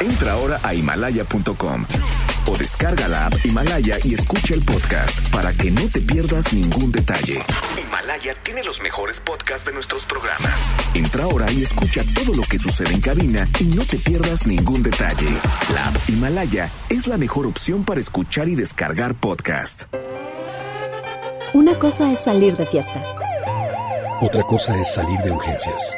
[0.00, 1.84] Entra ahora a himalaya.com
[2.46, 6.90] o descarga la app Himalaya y escucha el podcast para que no te pierdas ningún
[6.90, 7.38] detalle.
[7.78, 10.58] Himalaya tiene los mejores podcasts de nuestros programas.
[10.94, 14.82] Entra ahora y escucha todo lo que sucede en cabina y no te pierdas ningún
[14.82, 15.28] detalle.
[15.74, 19.82] La app Himalaya es la mejor opción para escuchar y descargar podcast.
[21.52, 23.04] Una cosa es salir de fiesta.
[24.22, 25.96] Otra cosa es salir de urgencias.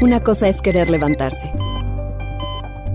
[0.00, 1.52] Una cosa es querer levantarse.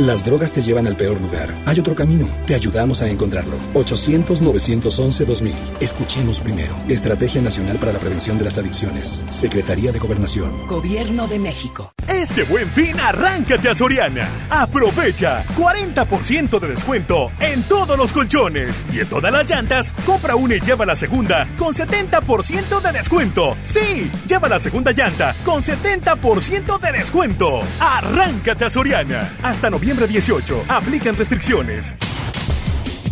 [0.00, 1.54] Las drogas te llevan al peor lugar.
[1.66, 2.26] Hay otro camino.
[2.46, 3.58] Te ayudamos a encontrarlo.
[3.74, 5.52] 800-911-2000.
[5.78, 6.74] Escuchemos primero.
[6.88, 9.22] Estrategia Nacional para la Prevención de las Adicciones.
[9.28, 10.66] Secretaría de Gobernación.
[10.68, 11.92] Gobierno de México.
[12.08, 14.26] Este buen fin, arráncate a Soriana.
[14.48, 19.92] Aprovecha 40% de descuento en todos los colchones y en todas las llantas.
[20.06, 23.54] Compra una y lleva la segunda con 70% de descuento.
[23.64, 27.60] Sí, lleva la segunda llanta con 70% de descuento.
[27.78, 29.30] Arráncate a Soriana.
[29.42, 30.64] Hasta noviembre 18.
[30.68, 31.94] Aplican restricciones.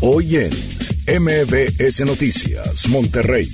[0.00, 0.50] Hoy en
[1.20, 3.48] MBS Noticias, Monterrey.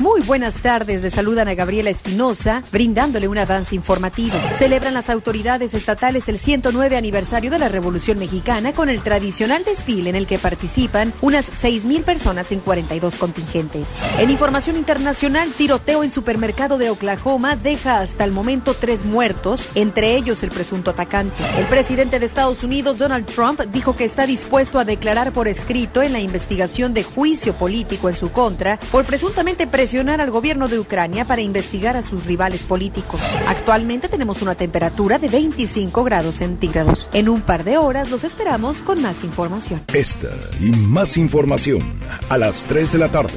[0.00, 4.36] Muy buenas tardes, le saludan a Gabriela Espinosa, brindándole un avance informativo.
[4.58, 10.10] Celebran las autoridades estatales el 109 aniversario de la Revolución Mexicana con el tradicional desfile
[10.10, 13.86] en el que participan unas 6.000 personas en 42 contingentes.
[14.18, 20.16] En información internacional, tiroteo en supermercado de Oklahoma deja hasta el momento tres muertos, entre
[20.16, 21.36] ellos el presunto atacante.
[21.56, 26.02] El presidente de Estados Unidos, Donald Trump, dijo que está dispuesto a declarar por escrito
[26.02, 30.78] en la investigación de juicio político en su contra por presuntamente presionar al gobierno de
[30.78, 33.20] Ucrania para investigar a sus rivales políticos.
[33.46, 37.10] Actualmente tenemos una temperatura de 25 grados centígrados.
[37.12, 39.82] En un par de horas los esperamos con más información.
[39.92, 41.82] Esta y más información
[42.30, 43.34] a las 3 de la tarde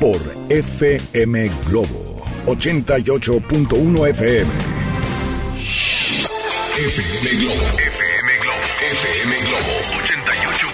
[0.00, 0.16] por
[0.48, 4.50] FM Globo 88.1 FM.
[6.78, 7.60] FM Globo.
[7.76, 8.56] FM Globo.
[8.80, 10.73] FM Globo 88.1.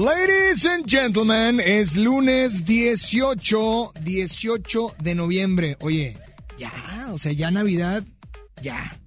[0.00, 5.76] Ladies and gentlemen, es lunes 18, 18 de noviembre.
[5.80, 6.16] Oye,
[6.56, 6.72] ya,
[7.12, 8.02] o sea, ya Navidad,
[8.62, 8.98] ya.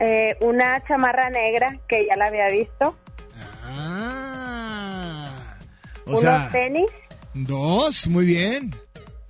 [0.00, 2.96] Eh, una chamarra negra que ya la había visto.
[6.06, 6.88] O unos sea, tenis
[7.34, 8.74] dos, muy bien.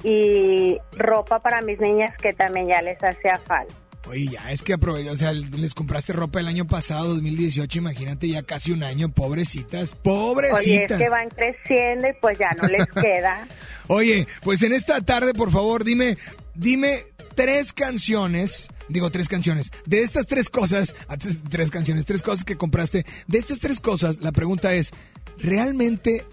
[0.05, 3.75] y ropa para mis niñas que también ya les hacía falta.
[4.07, 8.29] Oye, ya es que aprovecho, o sea, les compraste ropa el año pasado, 2018, imagínate
[8.29, 10.61] ya casi un año, pobrecitas, pobrecitas.
[10.67, 13.47] Oye, es que van creciendo y pues ya no les queda.
[13.89, 16.17] Oye, pues en esta tarde, por favor, dime,
[16.55, 17.03] dime
[17.39, 22.57] tres canciones, digo tres canciones, de estas tres cosas, antes, tres canciones, tres cosas que
[22.57, 24.91] compraste, de estas tres cosas, la pregunta es,
[25.37, 26.27] ¿realmente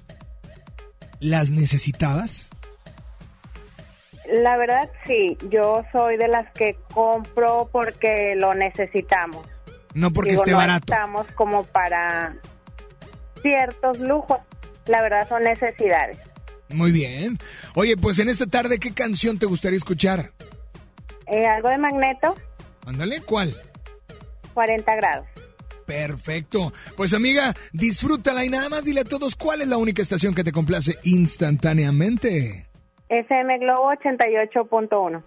[1.20, 2.50] las necesitabas?
[4.42, 9.46] La verdad sí, yo soy de las que compro porque lo necesitamos.
[9.94, 10.92] No porque Digo, esté no barato.
[10.92, 12.36] estamos como para
[13.44, 14.40] ciertos lujos.
[14.88, 16.18] La verdad son necesidades.
[16.70, 17.38] Muy bien.
[17.76, 20.32] Oye, pues en esta tarde, ¿qué canción te gustaría escuchar?
[21.28, 22.36] Eh, algo de magneto,
[22.86, 23.56] Ándale, ¿cuál?
[24.54, 25.28] 40 grados.
[25.86, 26.72] Perfecto.
[26.96, 30.44] Pues amiga, disfrútala y nada más dile a todos cuál es la única estación que
[30.44, 32.68] te complace instantáneamente.
[33.10, 35.24] FM Globo 88.1.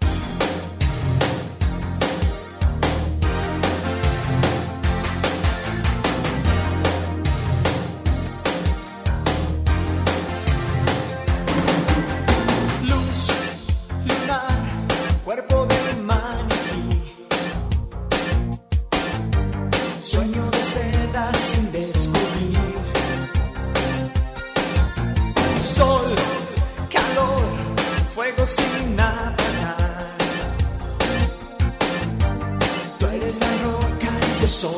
[34.61, 34.73] soy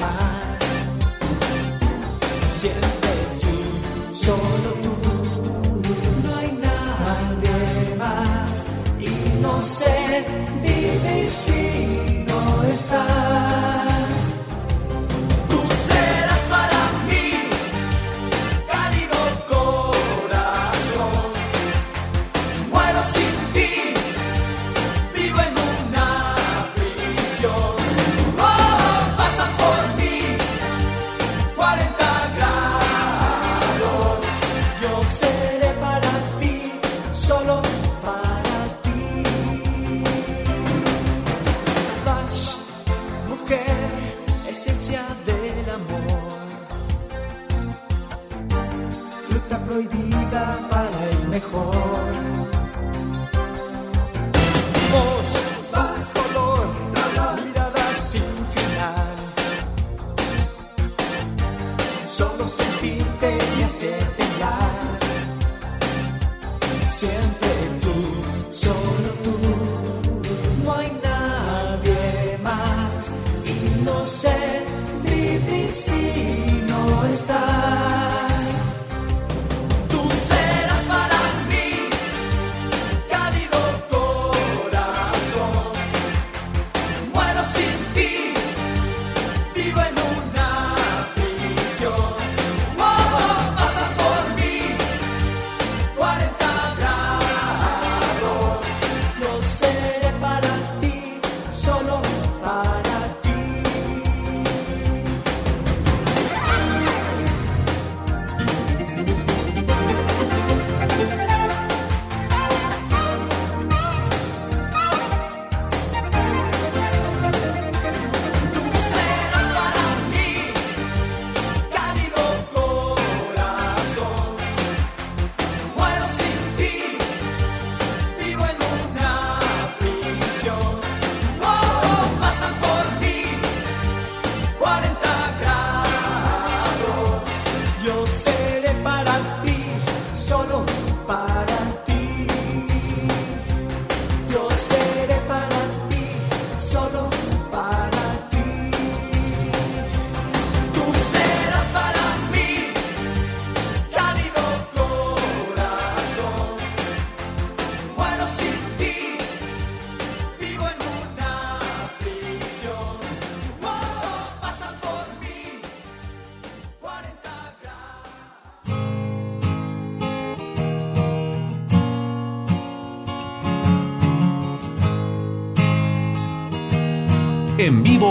[0.00, 0.58] el.
[2.48, 4.94] Siempre tú, solo tú.
[6.24, 8.64] No hay nadie más
[8.98, 9.12] y
[9.42, 10.24] no sé
[10.62, 13.75] vivir si no estás.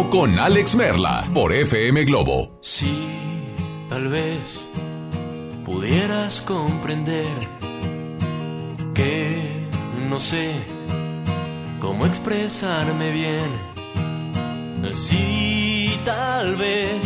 [0.04, 2.60] Con Alex Merla por FM Globo.
[2.62, 3.08] Sí,
[3.90, 4.60] tal vez
[5.64, 7.26] pudieras comprender
[8.94, 9.70] que
[10.10, 10.52] no sé
[11.80, 13.50] cómo expresarme bien.
[14.94, 17.02] Sí, tal vez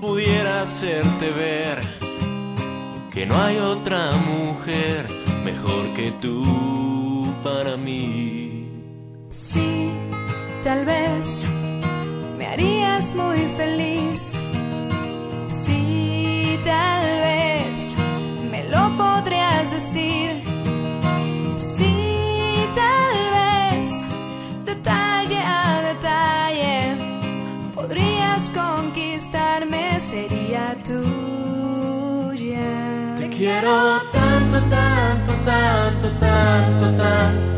[0.00, 1.80] pudiera hacerte ver
[3.10, 5.08] que no hay otra mujer
[5.44, 8.70] mejor que tú para mí.
[9.30, 9.90] Sí,
[10.62, 11.15] tal vez
[33.56, 37.55] Te quiero tanto, tanto, tanto, tanto, tanto,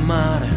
[0.00, 0.48] bello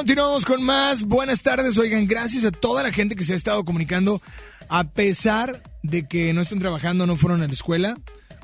[0.00, 1.02] Continuamos con más.
[1.02, 1.76] Buenas tardes.
[1.76, 4.18] Oigan, gracias a toda la gente que se ha estado comunicando.
[4.70, 7.94] A pesar de que no están trabajando, no fueron a la escuela.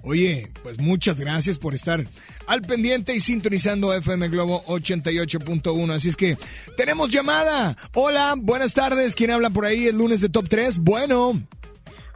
[0.03, 2.05] Oye, pues muchas gracias por estar
[2.47, 5.95] al pendiente y sintonizando FM Globo 88.1.
[5.95, 6.37] Así es que
[6.77, 7.75] tenemos llamada.
[7.95, 9.15] Hola, buenas tardes.
[9.15, 10.81] ¿Quién habla por ahí el lunes de Top 3?
[10.81, 11.41] Bueno.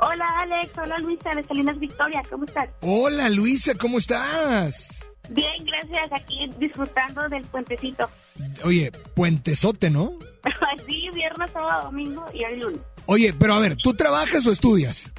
[0.01, 2.69] Hola Alex, hola Luisa de Salinas Victoria, ¿cómo estás?
[2.83, 5.03] Hola Luisa, ¿cómo estás?
[5.31, 8.09] Bien, gracias, aquí disfrutando del puentecito.
[8.65, 10.13] Oye, puentesote, ¿no?
[10.87, 12.81] sí, viernes, sábado, domingo y hoy lunes.
[13.07, 15.13] Oye, pero a ver, ¿tú trabajas o estudias?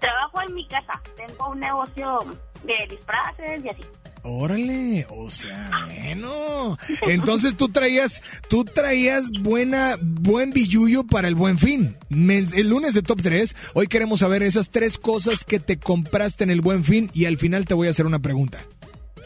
[0.00, 2.18] Trabajo en mi casa, tengo un negocio
[2.64, 3.82] de disfraces y así.
[4.26, 6.78] Órale, o sea, bueno.
[7.02, 11.98] Entonces tú traías, tú traías buena, buen billuyo para el buen fin.
[12.08, 16.48] El lunes de Top 3, hoy queremos saber esas tres cosas que te compraste en
[16.48, 18.62] el buen fin y al final te voy a hacer una pregunta.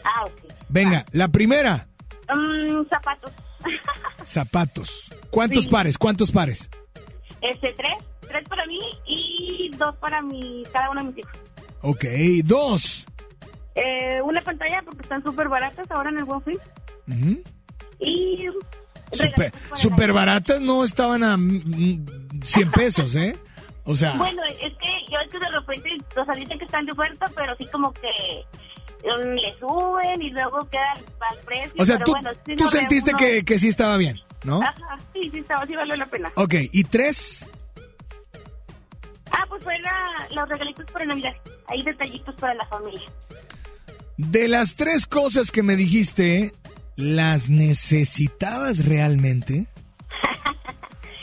[0.03, 0.53] Ah, ok.
[0.67, 1.87] Venga, la primera,
[2.35, 3.31] Mm, zapatos.
[4.23, 5.09] zapatos.
[5.29, 5.69] ¿Cuántos Sí.
[5.69, 5.97] pares?
[5.97, 6.69] ¿Cuántos pares?
[7.41, 7.93] Este, tres,
[8.27, 11.31] tres para mí y dos para mi, cada uno de mis hijos.
[11.81, 12.05] Ok,
[12.43, 13.05] dos.
[13.75, 16.59] Eh, una pantalla porque están súper baratas ahora en el Fin.
[17.07, 17.41] Ujú.
[17.99, 18.47] Y
[19.11, 23.35] Super, super baratas no estaban a mm, 100 pesos, ¿eh?
[23.85, 26.85] O sea, Bueno, es que yo es que de repente, o sea, dicen que están
[26.85, 28.07] de oferta, pero sí como que
[29.03, 30.97] um, le suben y luego quedan
[31.29, 31.73] al precio.
[31.81, 34.61] o sea, tú, bueno, sí tú sentiste uno- que, que sí estaba bien, ¿no?
[34.61, 36.31] Ajá, sí, sí, estaba, sí valió la pena.
[36.35, 37.47] Ok, ¿y tres?
[39.31, 41.33] Ah, pues fue la- los regalitos para Navidad.
[41.67, 43.09] Hay detallitos para la familia.
[44.17, 46.51] De las tres cosas que me dijiste,
[46.95, 49.67] ¿las necesitabas realmente?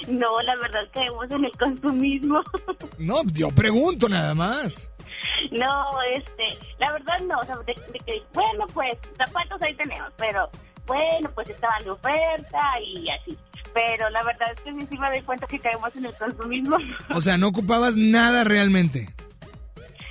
[0.08, 2.40] No, la verdad caemos en el consumismo.
[2.98, 4.92] No, yo pregunto nada más.
[5.52, 10.12] no, este, la verdad no, o sea, de, de que, bueno, pues, zapatos ahí tenemos,
[10.16, 10.48] pero,
[10.86, 13.36] bueno, pues estaban de oferta y así.
[13.74, 16.76] Pero la verdad es que sí, sí me doy cuenta que caemos en el consumismo.
[17.14, 19.08] O sea, no ocupabas nada realmente.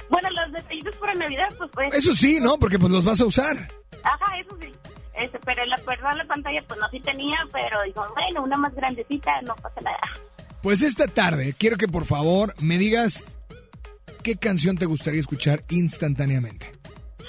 [0.10, 1.94] Bueno, los detallitos para Navidad, pues, pues.
[1.94, 2.58] Eso sí, ¿no?
[2.58, 3.58] Porque pues los vas a usar.
[4.04, 4.72] Ajá, eso sí.
[5.16, 8.76] Este, pero la verdad la pantalla pues no sí tenía, pero dijo, bueno, una más
[8.76, 10.00] grandecita, no pasa nada.
[10.62, 13.26] Pues esta tarde quiero que por favor me digas
[14.26, 16.72] qué canción te gustaría escuchar instantáneamente.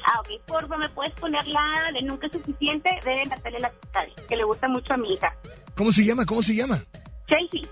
[0.06, 4.34] Ah, ok, porfa, ¿me puedes poner la de Nunca es Suficiente de Natalia Lafourcade, que
[4.34, 5.30] le gusta mucho a mi hija?
[5.76, 6.24] ¿Cómo se llama?
[6.24, 6.82] ¿Cómo se llama?
[7.26, 7.68] Chelsea.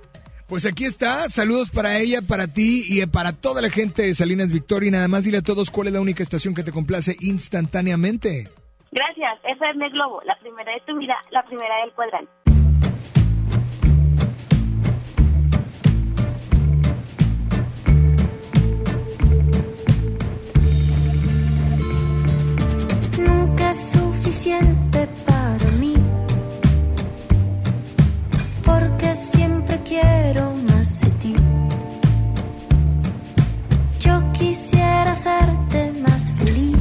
[0.47, 4.53] Pues aquí está, saludos para ella, para ti y para toda la gente de Salinas
[4.53, 4.89] Victoria.
[4.89, 8.51] Y nada más dile a todos cuál es la única estación que te complace instantáneamente.
[8.93, 12.44] Gracias, FM Globo, la primera de tu vida, la primera del cuadrante.
[23.75, 25.95] Es suficiente para mí,
[28.65, 31.35] porque siempre quiero más de ti.
[34.01, 36.74] Yo quisiera hacerte más feliz.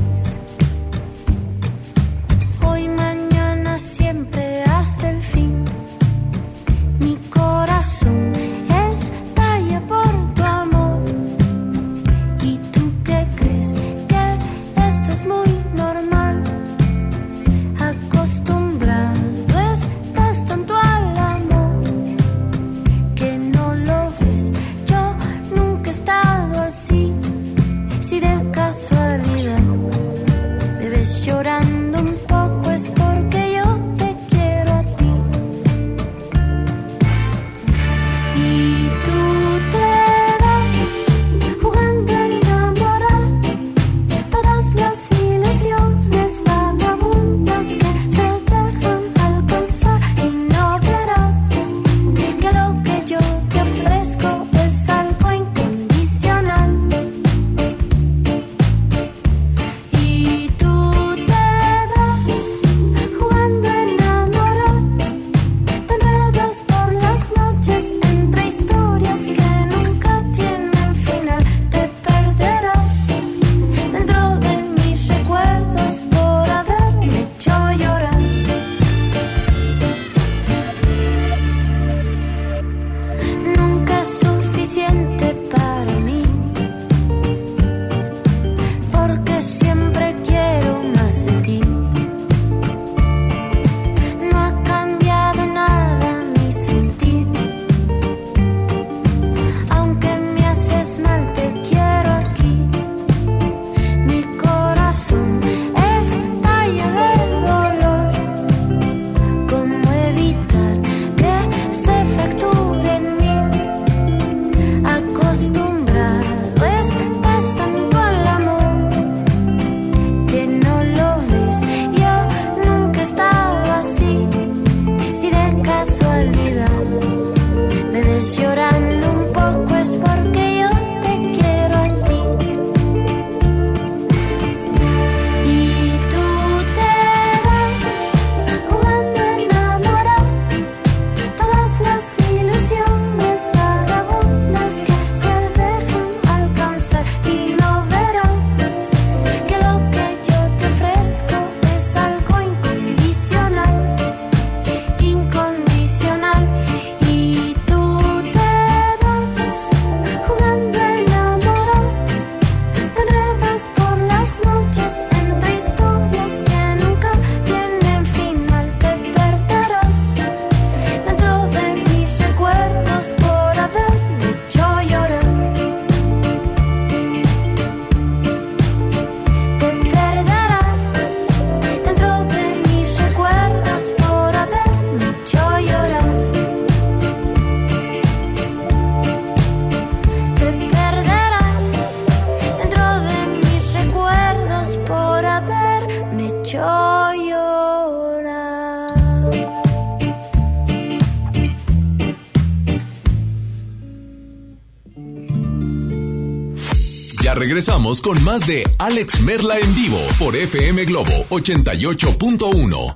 [207.64, 212.94] Regresamos con más de Alex Merla en vivo por FM Globo 88.1.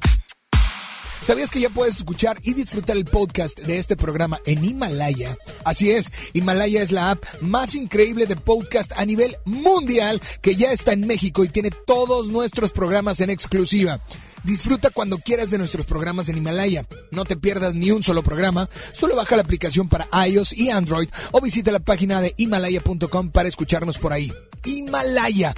[1.25, 5.37] ¿Sabías que ya puedes escuchar y disfrutar el podcast de este programa en Himalaya?
[5.63, 10.73] Así es, Himalaya es la app más increíble de podcast a nivel mundial que ya
[10.73, 14.01] está en México y tiene todos nuestros programas en exclusiva.
[14.43, 16.85] Disfruta cuando quieras de nuestros programas en Himalaya.
[17.11, 18.69] No te pierdas ni un solo programa.
[18.91, 23.47] Solo baja la aplicación para iOS y Android o visita la página de himalaya.com para
[23.47, 24.33] escucharnos por ahí.
[24.67, 25.53] Himalaya.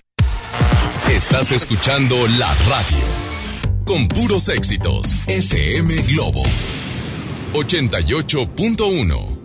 [1.10, 3.03] Estás escuchando la radio.
[3.84, 5.15] Con puros éxitos.
[5.27, 6.44] FM Globo.
[7.53, 9.38] 88.1.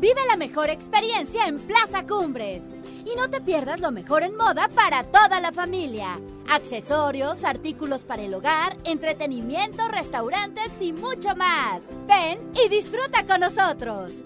[0.00, 2.64] Vive la mejor experiencia en Plaza Cumbres.
[3.04, 6.18] Y no te pierdas lo mejor en moda para toda la familia.
[6.48, 11.82] Accesorios, artículos para el hogar, entretenimiento, restaurantes y mucho más.
[12.08, 14.24] Ven y disfruta con nosotros.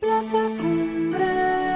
[0.00, 1.69] Plaza Cumbres.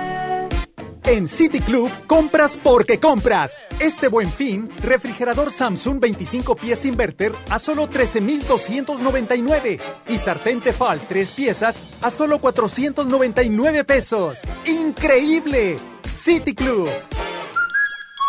[1.07, 3.61] En City Club compras porque compras.
[3.79, 11.31] Este buen fin, refrigerador Samsung 25 pies inverter a solo 13,299 y sartén Tefal 3
[11.33, 14.39] piezas a solo 499 pesos.
[14.65, 15.77] ¡Increíble!
[16.09, 16.89] City Club.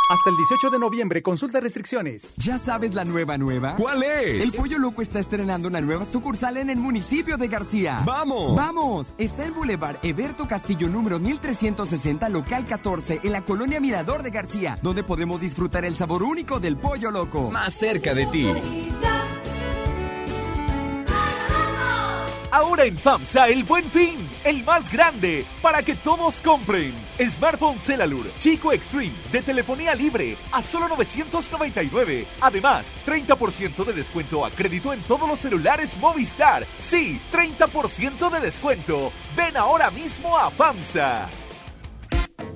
[0.07, 2.31] Hasta el 18 de noviembre, consulta restricciones.
[2.37, 3.75] ¿Ya sabes la nueva nueva?
[3.75, 4.45] ¿Cuál es?
[4.45, 8.03] El Pollo Loco está estrenando una nueva sucursal en el municipio de García.
[8.05, 8.55] ¡Vamos!
[8.55, 9.13] ¡Vamos!
[9.17, 14.77] Está en Boulevard Eberto Castillo número 1360, local 14, en la colonia Mirador de García,
[14.83, 17.49] donde podemos disfrutar el sabor único del Pollo Loco.
[17.49, 18.47] Más cerca de ti.
[22.51, 26.93] Ahora en FAMSA el buen fin, el más grande, para que todos compren.
[27.19, 32.25] Smartphone Celalur Chico Extreme de telefonía libre a solo 999.
[32.41, 36.65] Además, 30% de descuento a crédito en todos los celulares Movistar.
[36.77, 39.11] Sí, 30% de descuento.
[39.35, 41.44] Ven ahora mismo a FAMSA.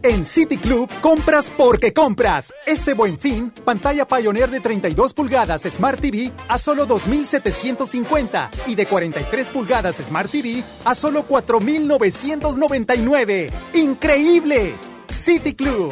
[0.02, 2.54] En City Club compras porque compras.
[2.66, 8.86] Este buen fin, pantalla Pioneer de 32 pulgadas Smart TV a solo 2,750 y de
[8.86, 13.52] 43 pulgadas Smart TV a solo 4,999.
[13.74, 14.76] ¡Increíble!
[15.10, 15.92] City Club.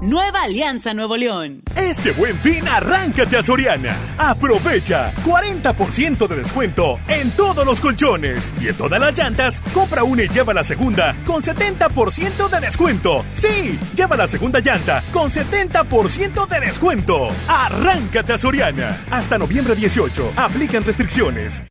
[0.00, 1.62] Nueva Alianza Nuevo León.
[1.74, 3.96] Este buen fin, arráncate a Soriana.
[4.18, 9.60] Aprovecha 40% de descuento en todos los colchones y en todas las llantas.
[9.72, 13.24] Compra una y lleva la segunda con 70% de descuento.
[13.32, 17.28] Sí, lleva la segunda llanta con 70% de descuento.
[17.48, 19.00] Arráncate a Soriana.
[19.10, 20.32] Hasta noviembre 18.
[20.36, 21.62] Aplican restricciones.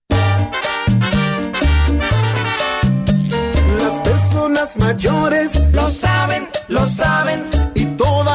[3.78, 7.75] Las personas mayores lo saben, lo saben.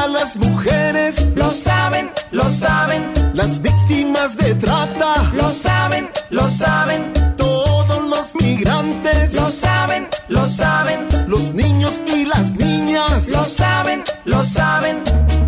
[0.07, 3.11] Las mujeres lo saben, lo saben.
[3.33, 7.13] Las víctimas de trata lo saben, lo saben.
[7.37, 11.07] Todos los migrantes lo saben, lo saben.
[11.27, 15.03] Los niños y las niñas lo saben, lo saben.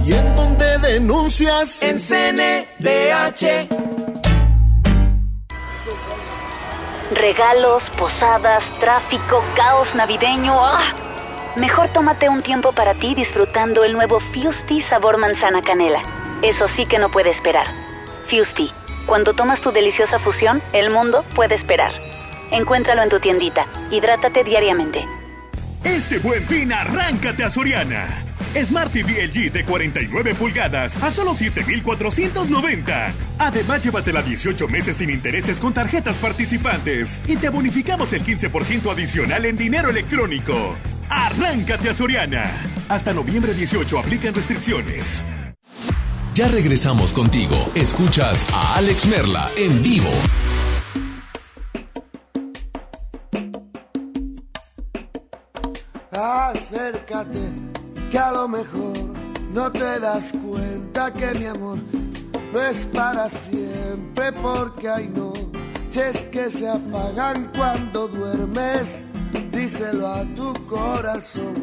[0.05, 1.81] ¿Y en dónde denuncias?
[1.81, 3.67] En CNDH.
[7.11, 10.53] Regalos, posadas, tráfico, caos navideño.
[10.63, 11.12] ¡Ah!
[11.55, 16.01] Mejor tómate un tiempo para ti disfrutando el nuevo Fusti sabor manzana canela.
[16.41, 17.67] Eso sí que no puede esperar.
[18.27, 18.71] Fusti,
[19.05, 21.93] cuando tomas tu deliciosa fusión, el mundo puede esperar.
[22.49, 23.67] Encuéntralo en tu tiendita.
[23.91, 25.05] Hidrátate diariamente.
[25.83, 28.07] Este buen fin, arráncate a Soriana.
[28.65, 33.13] Smart TV LG de 49 pulgadas a solo 7,490.
[33.37, 39.45] Además, llévatela 18 meses sin intereses con tarjetas participantes y te bonificamos el 15% adicional
[39.45, 40.75] en dinero electrónico.
[41.09, 42.51] Arráncate a Soriana.
[42.89, 45.25] Hasta noviembre 18 aplican restricciones.
[46.33, 47.55] Ya regresamos contigo.
[47.75, 50.09] Escuchas a Alex Merla en vivo.
[56.11, 57.51] Acércate,
[58.11, 58.93] que a lo mejor
[59.53, 61.77] no te das cuenta que mi amor
[62.51, 69.02] no es para siempre porque hay noches que se apagan cuando duermes.
[69.51, 71.53] Díselo a tu corazón,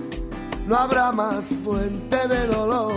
[0.67, 2.93] no habrá más fuente de dolor.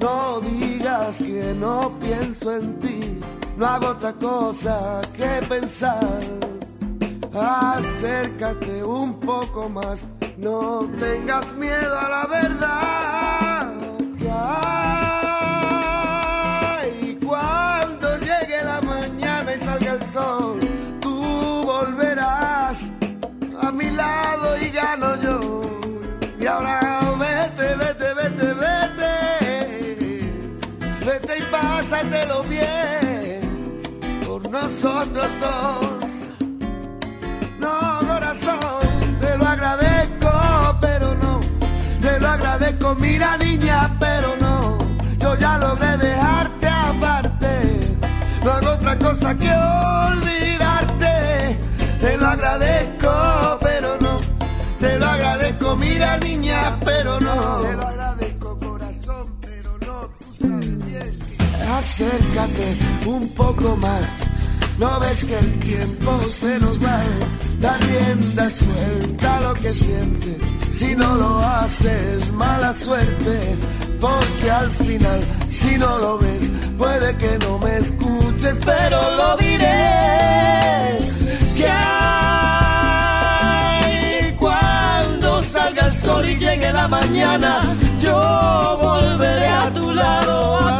[0.00, 3.20] No digas que no pienso en ti,
[3.56, 6.20] no hago otra cosa que pensar.
[7.32, 10.00] Acércate un poco más,
[10.36, 12.90] no tengas miedo a la verdad.
[32.48, 33.82] Bien
[34.26, 36.00] por nosotros dos.
[37.58, 41.40] No, corazón, te lo agradezco, pero no,
[42.00, 42.28] te lo
[42.94, 44.78] mira niña, pero no,
[45.18, 47.96] yo ya logré dejarte aparte.
[48.44, 51.58] No hago otra cosa que olvidarte.
[52.00, 54.18] Te lo agradezco, pero no.
[54.78, 57.99] Te lo agradezco, mira niña, pero no.
[61.80, 62.76] Acércate
[63.06, 64.28] un poco más.
[64.78, 67.00] No ves que el tiempo se nos va.
[67.58, 70.36] Da rienda suelta lo que sientes.
[70.76, 73.56] Si no lo haces, mala suerte.
[73.98, 76.42] Porque al final, si no lo ves,
[76.76, 80.98] puede que no me escuches, pero lo diré.
[81.56, 81.96] Que hay
[84.38, 87.62] cuando salga el sol y llegue la mañana,
[88.02, 90.79] yo volveré a tu lado,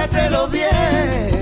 [0.00, 1.39] pásatelo bien.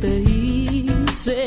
[0.00, 1.46] Te hice,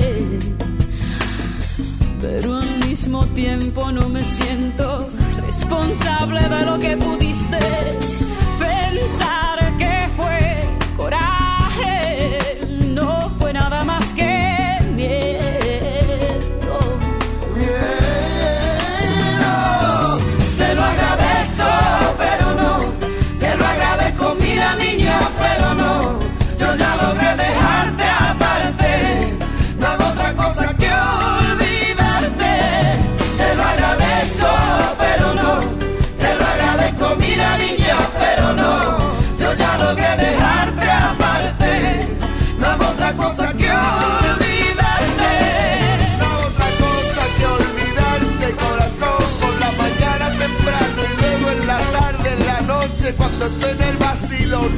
[2.22, 5.10] pero al mismo tiempo no me siento
[5.46, 7.60] responsable de lo que pudiste
[8.60, 9.49] pensar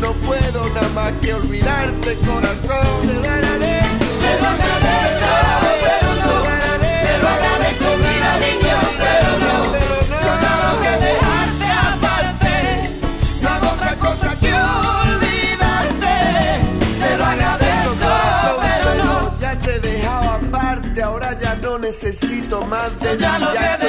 [0.02, 3.08] no puedo nada más que olvidarte, corazón.
[3.08, 5.30] Te lo agradezco, te lo agradezco,
[5.86, 6.34] pero no.
[6.82, 9.54] Te lo agradezco, mira niño, pero no.
[10.26, 12.54] Yo ya logré dejarte aparte.
[13.42, 14.52] No hago otra cosa que
[15.06, 16.16] olvidarte.
[17.04, 17.92] Te lo agradezco,
[18.62, 19.40] pero no.
[19.40, 23.78] Ya te he dejado aparte, ahora ya no necesito más de Yo ya ti, logré
[23.80, 23.88] te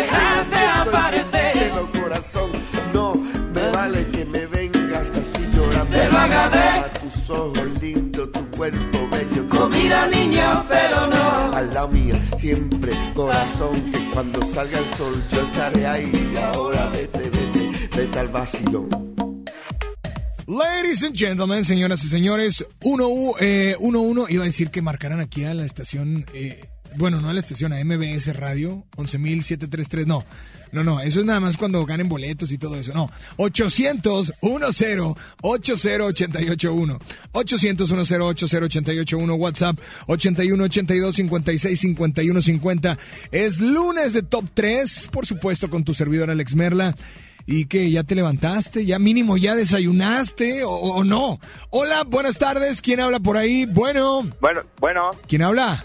[8.63, 9.69] cuerpo bello.
[9.71, 11.53] Mira, niña, pero no.
[11.53, 16.35] Al lado mío, siempre, corazón, que cuando salga el sol yo estaré ahí.
[16.55, 18.89] Ahora vete, vete, vete al vacilón.
[20.47, 25.45] Ladies and gentlemen, señoras y señores, 1 eh, 1 iba a decir que marcaran aquí
[25.45, 26.65] a la estación, eh,
[26.97, 30.25] bueno, no a la estación, a MBS Radio, 11733, no,
[30.73, 35.15] no, no, eso es nada más cuando ganen boletos y todo eso, no, 800 10
[35.41, 36.99] 80881
[37.33, 42.99] 800 10 80881 WhatsApp 81 82 56 51 50
[43.31, 46.95] es lunes de Top 3, por supuesto con tu servidor Alex Merla.
[47.45, 48.87] ¿Y que ¿Ya te levantaste?
[48.87, 51.41] ¿Ya mínimo ya desayunaste o, o no?
[51.71, 52.81] Hola, buenas tardes.
[52.81, 53.67] ¿Quién habla por ahí?
[53.67, 54.31] Bueno.
[54.41, 55.85] Bueno, bueno, ¿Quién habla?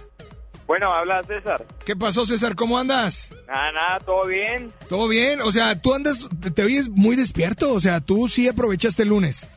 [0.67, 1.65] Bueno, habla César.
[1.85, 2.55] ¿Qué pasó, César?
[2.55, 3.33] ¿Cómo andas?
[3.47, 4.71] Nada, nada, todo bien.
[4.89, 5.41] ¿Todo bien?
[5.41, 7.73] O sea, tú andas, te, te oyes muy despierto.
[7.73, 9.49] O sea, tú sí aprovechaste el lunes.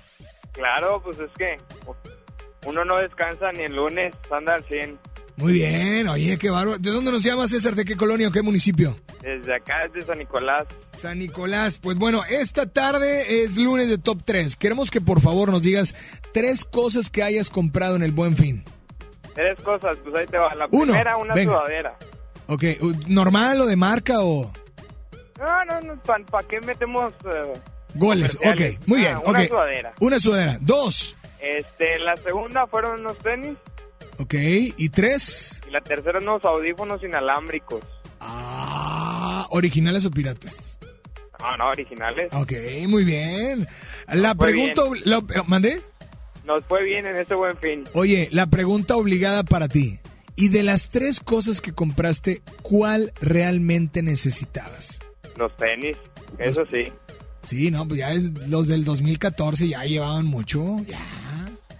[0.52, 1.58] Claro, pues es que
[2.66, 4.98] uno no descansa ni el lunes, anda al 100.
[5.36, 6.78] Muy bien, oye, qué bárbaro.
[6.78, 7.74] ¿De dónde nos llamas, César?
[7.74, 8.96] ¿De qué colonia o qué municipio?
[9.22, 10.66] Desde acá, desde San Nicolás.
[10.98, 11.78] San Nicolás.
[11.78, 14.56] Pues bueno, esta tarde es lunes de Top 3.
[14.56, 15.94] Queremos que por favor nos digas
[16.32, 18.64] tres cosas que hayas comprado en el Buen Fin.
[19.34, 20.54] Tres cosas, pues ahí te va.
[20.54, 21.54] La Uno, primera, una venga.
[21.54, 21.96] sudadera.
[22.48, 22.64] Ok,
[23.06, 24.50] ¿normal o de marca o...?
[25.38, 27.52] No, no, no, ¿para qué metemos eh,
[27.94, 29.14] Goles, ok, muy bien.
[29.16, 29.48] Ah, una ok.
[29.48, 29.92] sudadera.
[30.00, 30.58] Una sudadera.
[30.60, 33.56] Dos, Este, la segunda fueron unos tenis
[34.18, 34.34] ok.
[34.76, 37.80] Y tres, y la tercera unos audífonos inalámbricos.
[38.20, 40.78] ah, originales o piratas.
[41.40, 42.28] No, no, originales.
[42.34, 42.52] Ok,
[42.88, 43.66] muy bien.
[44.08, 44.82] La Muy pregunta...
[45.04, 45.80] la- ¿Mandé?
[46.44, 47.84] Nos fue bien en este buen fin.
[47.92, 50.00] Oye, la pregunta obligada para ti.
[50.36, 54.98] Y de las tres cosas que compraste, ¿cuál realmente necesitabas?
[55.36, 55.96] Los tenis,
[56.38, 56.84] eso sí.
[57.42, 60.98] Sí, no, pues ya es, los del 2014 ya llevaban mucho, ya.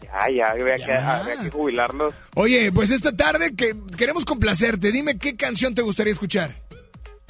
[0.02, 2.14] Ya, ya, había, Que, había que jubilarlos.
[2.34, 4.90] Oye, pues esta tarde que queremos complacerte.
[4.90, 6.56] Dime qué canción te gustaría escuchar.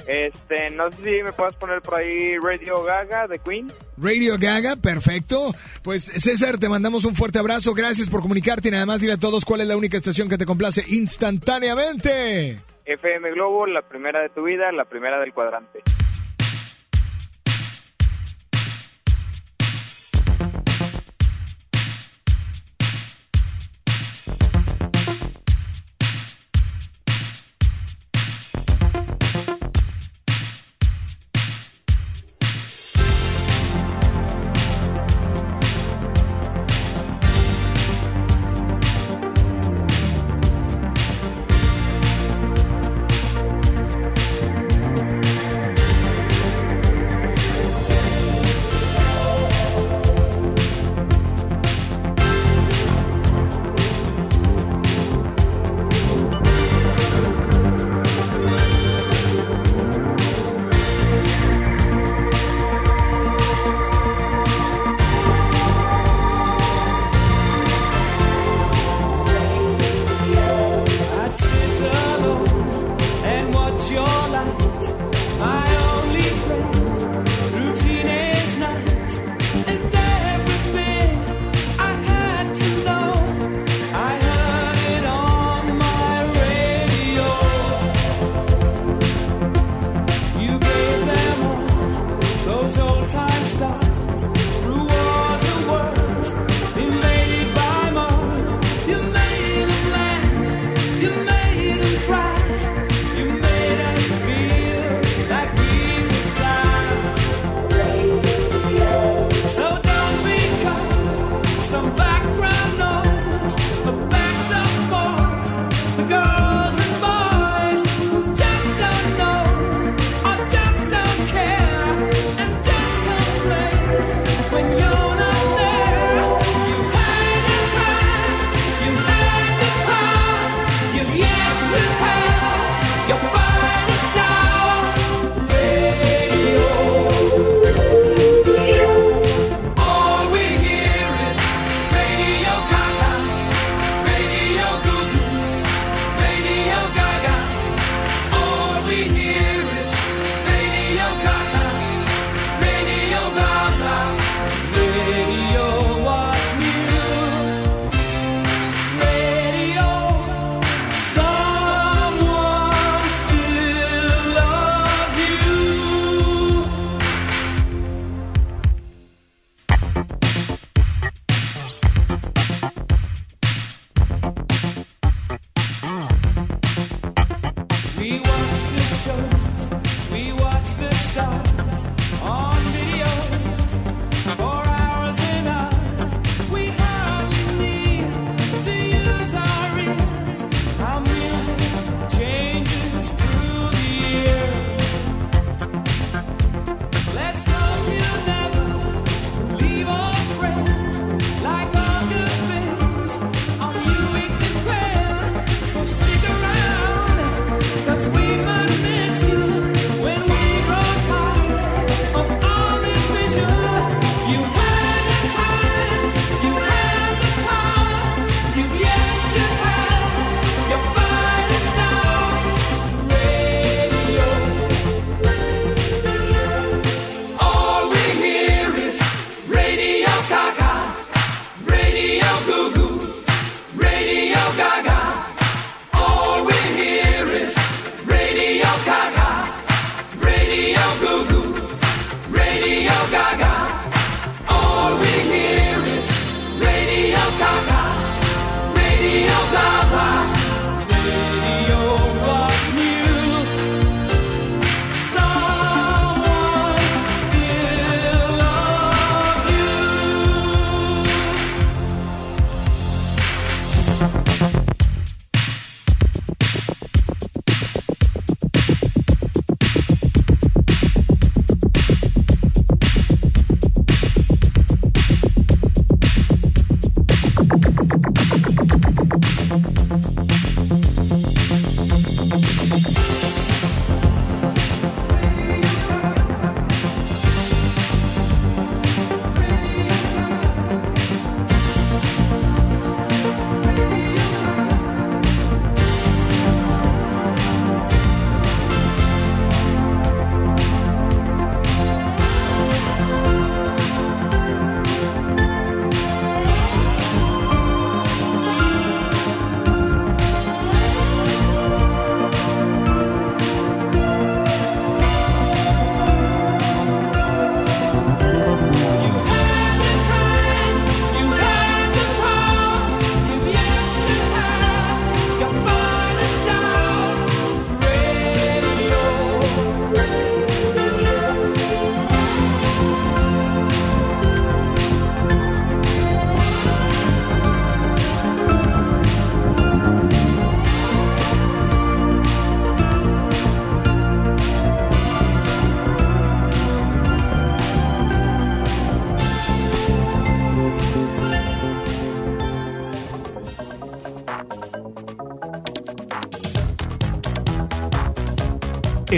[0.07, 3.71] Este, no sé si me puedes poner por ahí Radio Gaga de Queen.
[3.97, 5.51] Radio Gaga, perfecto.
[5.83, 7.73] Pues César, te mandamos un fuerte abrazo.
[7.73, 10.37] Gracias por comunicarte y nada más dile a todos cuál es la única estación que
[10.37, 12.61] te complace instantáneamente.
[12.85, 15.81] FM Globo, la primera de tu vida, la primera del cuadrante.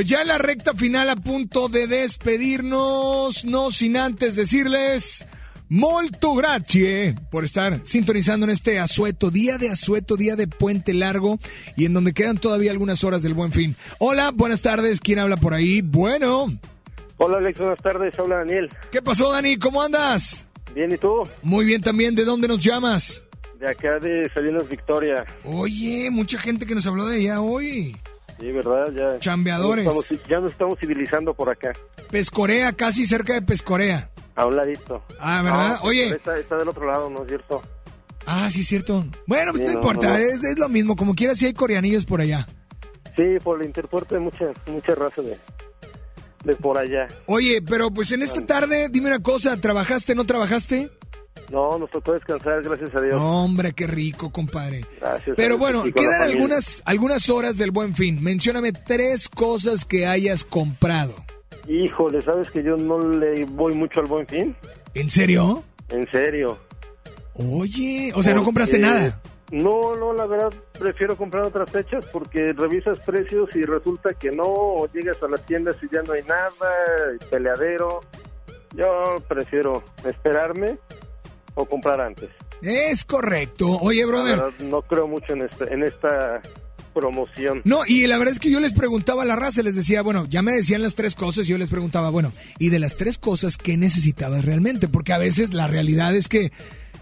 [0.00, 5.26] Pues ya en la recta final a punto de despedirnos, no sin antes decirles
[5.68, 11.38] molto grazie por estar sintonizando en este asueto, día de asueto, día de puente largo
[11.76, 13.76] y en donde quedan todavía algunas horas del buen fin.
[13.98, 15.82] Hola, buenas tardes, ¿quién habla por ahí?
[15.82, 16.46] Bueno.
[17.18, 18.70] Hola Alex, buenas tardes, habla Daniel.
[18.90, 19.58] ¿Qué pasó Dani?
[19.58, 20.48] ¿Cómo andas?
[20.74, 21.28] Bien, ¿y tú?
[21.42, 23.22] Muy bien también, ¿de dónde nos llamas?
[23.58, 25.26] De acá de Salinas Victoria.
[25.44, 27.94] Oye, mucha gente que nos habló de allá hoy.
[28.40, 28.90] Sí, ¿verdad?
[28.92, 29.18] Ya.
[29.18, 29.84] Chambeadores.
[29.84, 31.72] Ya nos estamos, ya nos estamos civilizando por acá.
[32.10, 34.10] Pescorea, casi cerca de Pescorea.
[34.34, 35.04] A un ladito.
[35.18, 35.76] Ah, ¿verdad?
[35.82, 36.08] No, Oye.
[36.08, 37.60] Está, está del otro lado, ¿no es cierto?
[38.26, 39.04] Ah, sí, es cierto.
[39.26, 40.16] Bueno, Sí, no, no, importa, no.
[40.16, 40.96] Es, es lo mismo.
[40.96, 42.46] Como quiera, si hay coreanillos por allá.
[43.16, 45.36] Sí, por el interpuerto hay mucha, mucha raza de,
[46.44, 47.08] de por allá.
[47.26, 50.90] Oye, pero pues en esta tarde, dime una cosa, ¿trabajaste, no trabajaste?
[51.50, 53.14] No, nos tocó descansar, gracias a Dios.
[53.20, 54.84] Hombre, qué rico, compadre.
[55.00, 55.36] Gracias.
[55.36, 58.22] Pero bueno, quedan algunas, algunas horas del buen fin.
[58.22, 61.14] Mencióname tres cosas que hayas comprado.
[61.68, 64.54] Híjole, ¿sabes que yo no le voy mucho al buen fin?
[64.94, 65.64] ¿En serio?
[65.88, 66.58] En serio.
[67.34, 69.20] Oye, o sea, no compraste nada.
[69.50, 74.44] No, no, la verdad prefiero comprar otras fechas porque revisas precios y resulta que no,
[74.44, 76.52] o llegas a las tiendas y ya no hay nada,
[77.28, 78.00] peleadero.
[78.76, 80.78] Yo prefiero esperarme
[81.60, 82.28] o comprar antes.
[82.62, 83.78] Es correcto.
[83.80, 84.36] Oye, La brother.
[84.38, 86.40] verdad, no creo mucho en esta, en esta
[86.92, 87.62] promoción.
[87.64, 90.26] No, y la verdad es que yo les preguntaba a la raza, les decía, bueno,
[90.28, 93.16] ya me decían las tres cosas, y yo les preguntaba, bueno, y de las tres
[93.16, 94.88] cosas, ¿qué necesitabas realmente?
[94.88, 96.52] Porque a veces la realidad es que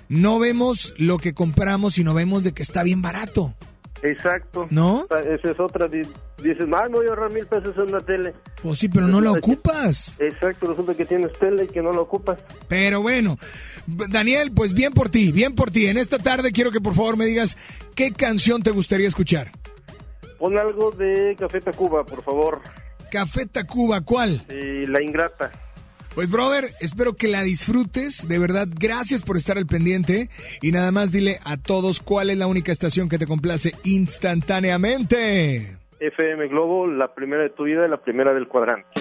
[0.08, 3.54] no vemos lo que compramos y no vemos de que está bien barato.
[4.02, 4.66] Exacto.
[4.70, 5.04] ¿No?
[5.10, 5.88] Esa es otra.
[5.88, 6.02] di-
[6.42, 8.32] Dices, ah, voy a ahorrar mil pesos en una tele.
[8.62, 10.20] Pues sí, pero no la que- ocupas.
[10.20, 12.38] Exacto, resulta que tienes tele y que no la ocupas.
[12.68, 13.38] Pero bueno,
[13.88, 15.86] Daniel, pues bien por ti, bien por ti.
[15.86, 17.56] En esta tarde quiero que por favor me digas
[17.96, 19.50] qué canción te gustaría escuchar.
[20.38, 22.60] Pon algo de Café Tacuba, por favor.
[23.10, 24.44] Café Tacuba, ¿cuál?
[24.48, 25.50] La Ingrata.
[26.18, 30.26] Pues brother, espero que la disfrutes, de verdad, gracias por estar al pendiente
[30.60, 35.76] y nada más dile a todos cuál es la única estación que te complace instantáneamente.
[36.00, 39.00] FM Globo, la primera de tu vida y la primera del cuadrante.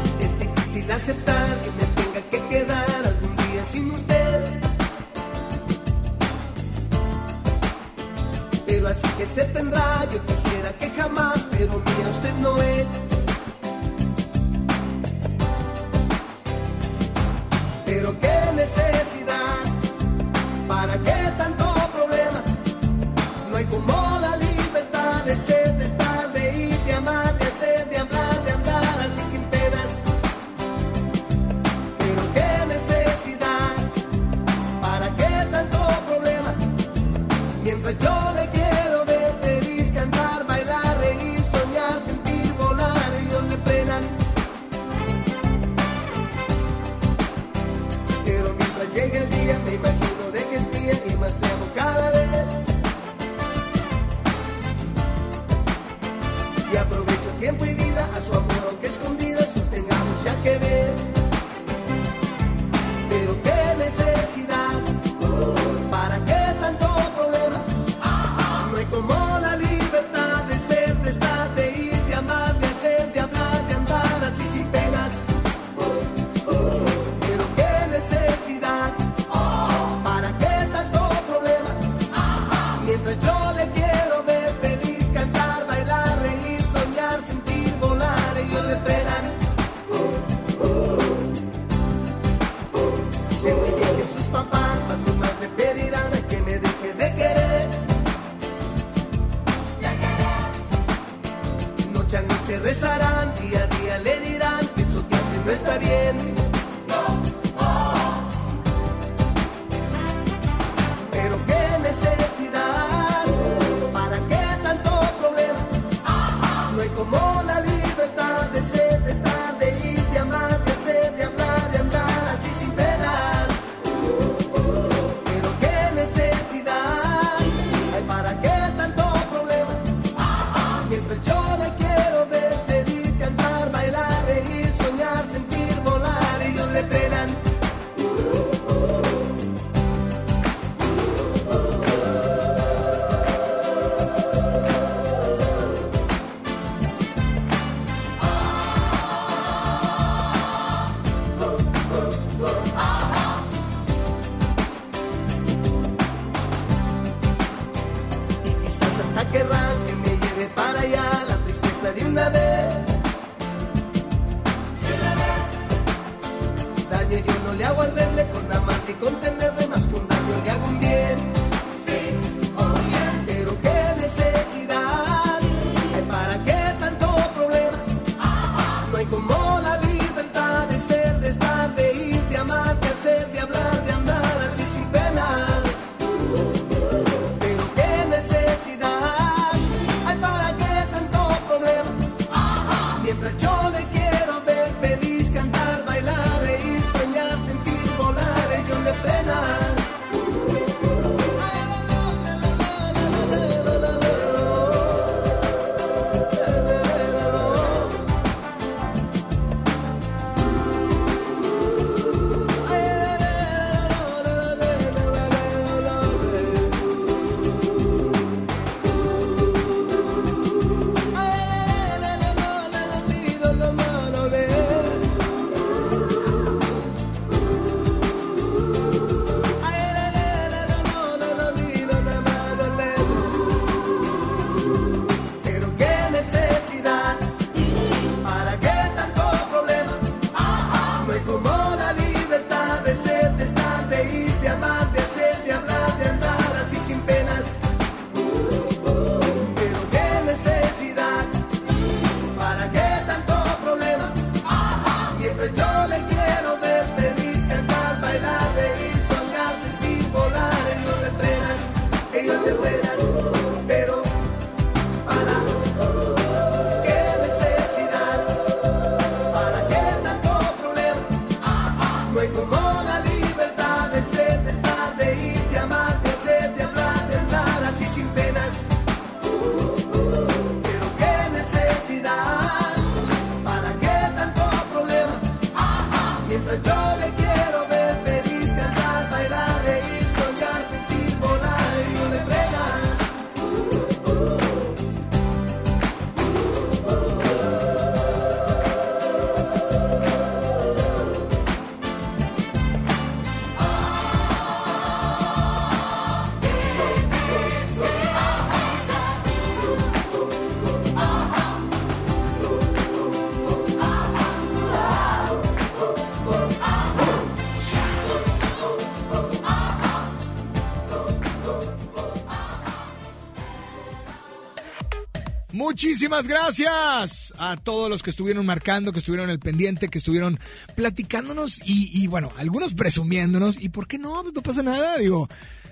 [325.83, 330.39] Muchísimas gracias a todos los que estuvieron marcando, que estuvieron el pendiente, que estuvieron
[330.75, 333.59] platicándonos y, y bueno, algunos presumiéndonos.
[333.59, 334.21] ¿Y por qué no?
[334.21, 334.99] Pues no pasa nada.
[334.99, 335.27] Digo,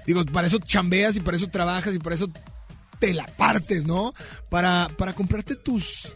[0.08, 2.28] digo, para eso chambeas y para eso trabajas y para eso
[2.98, 4.16] te la partes, ¿no?
[4.50, 6.12] Para, para comprarte tus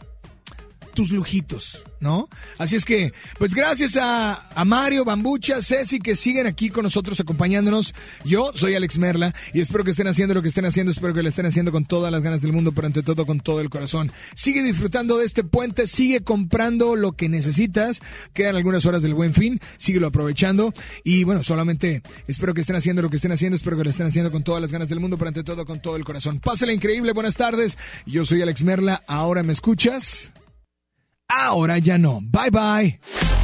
[0.94, 2.28] tus lujitos, ¿no?
[2.58, 7.20] Así es que, pues gracias a, a Mario, Bambucha, Ceci, que siguen aquí con nosotros
[7.20, 7.94] acompañándonos.
[8.24, 11.22] Yo soy Alex Merla y espero que estén haciendo lo que estén haciendo, espero que
[11.22, 13.70] lo estén haciendo con todas las ganas del mundo, pero ante todo con todo el
[13.70, 14.12] corazón.
[14.34, 18.00] Sigue disfrutando de este puente, sigue comprando lo que necesitas.
[18.32, 20.72] Quedan algunas horas del buen fin, síguelo aprovechando
[21.04, 24.06] y bueno, solamente espero que estén haciendo lo que estén haciendo, espero que lo estén
[24.06, 26.40] haciendo con todas las ganas del mundo, pero ante todo con todo el corazón.
[26.40, 27.76] Pásala increíble, buenas tardes.
[28.06, 30.32] Yo soy Alex Merla, ahora me escuchas.
[31.28, 32.20] Ahora ya no.
[32.22, 33.43] Bye bye.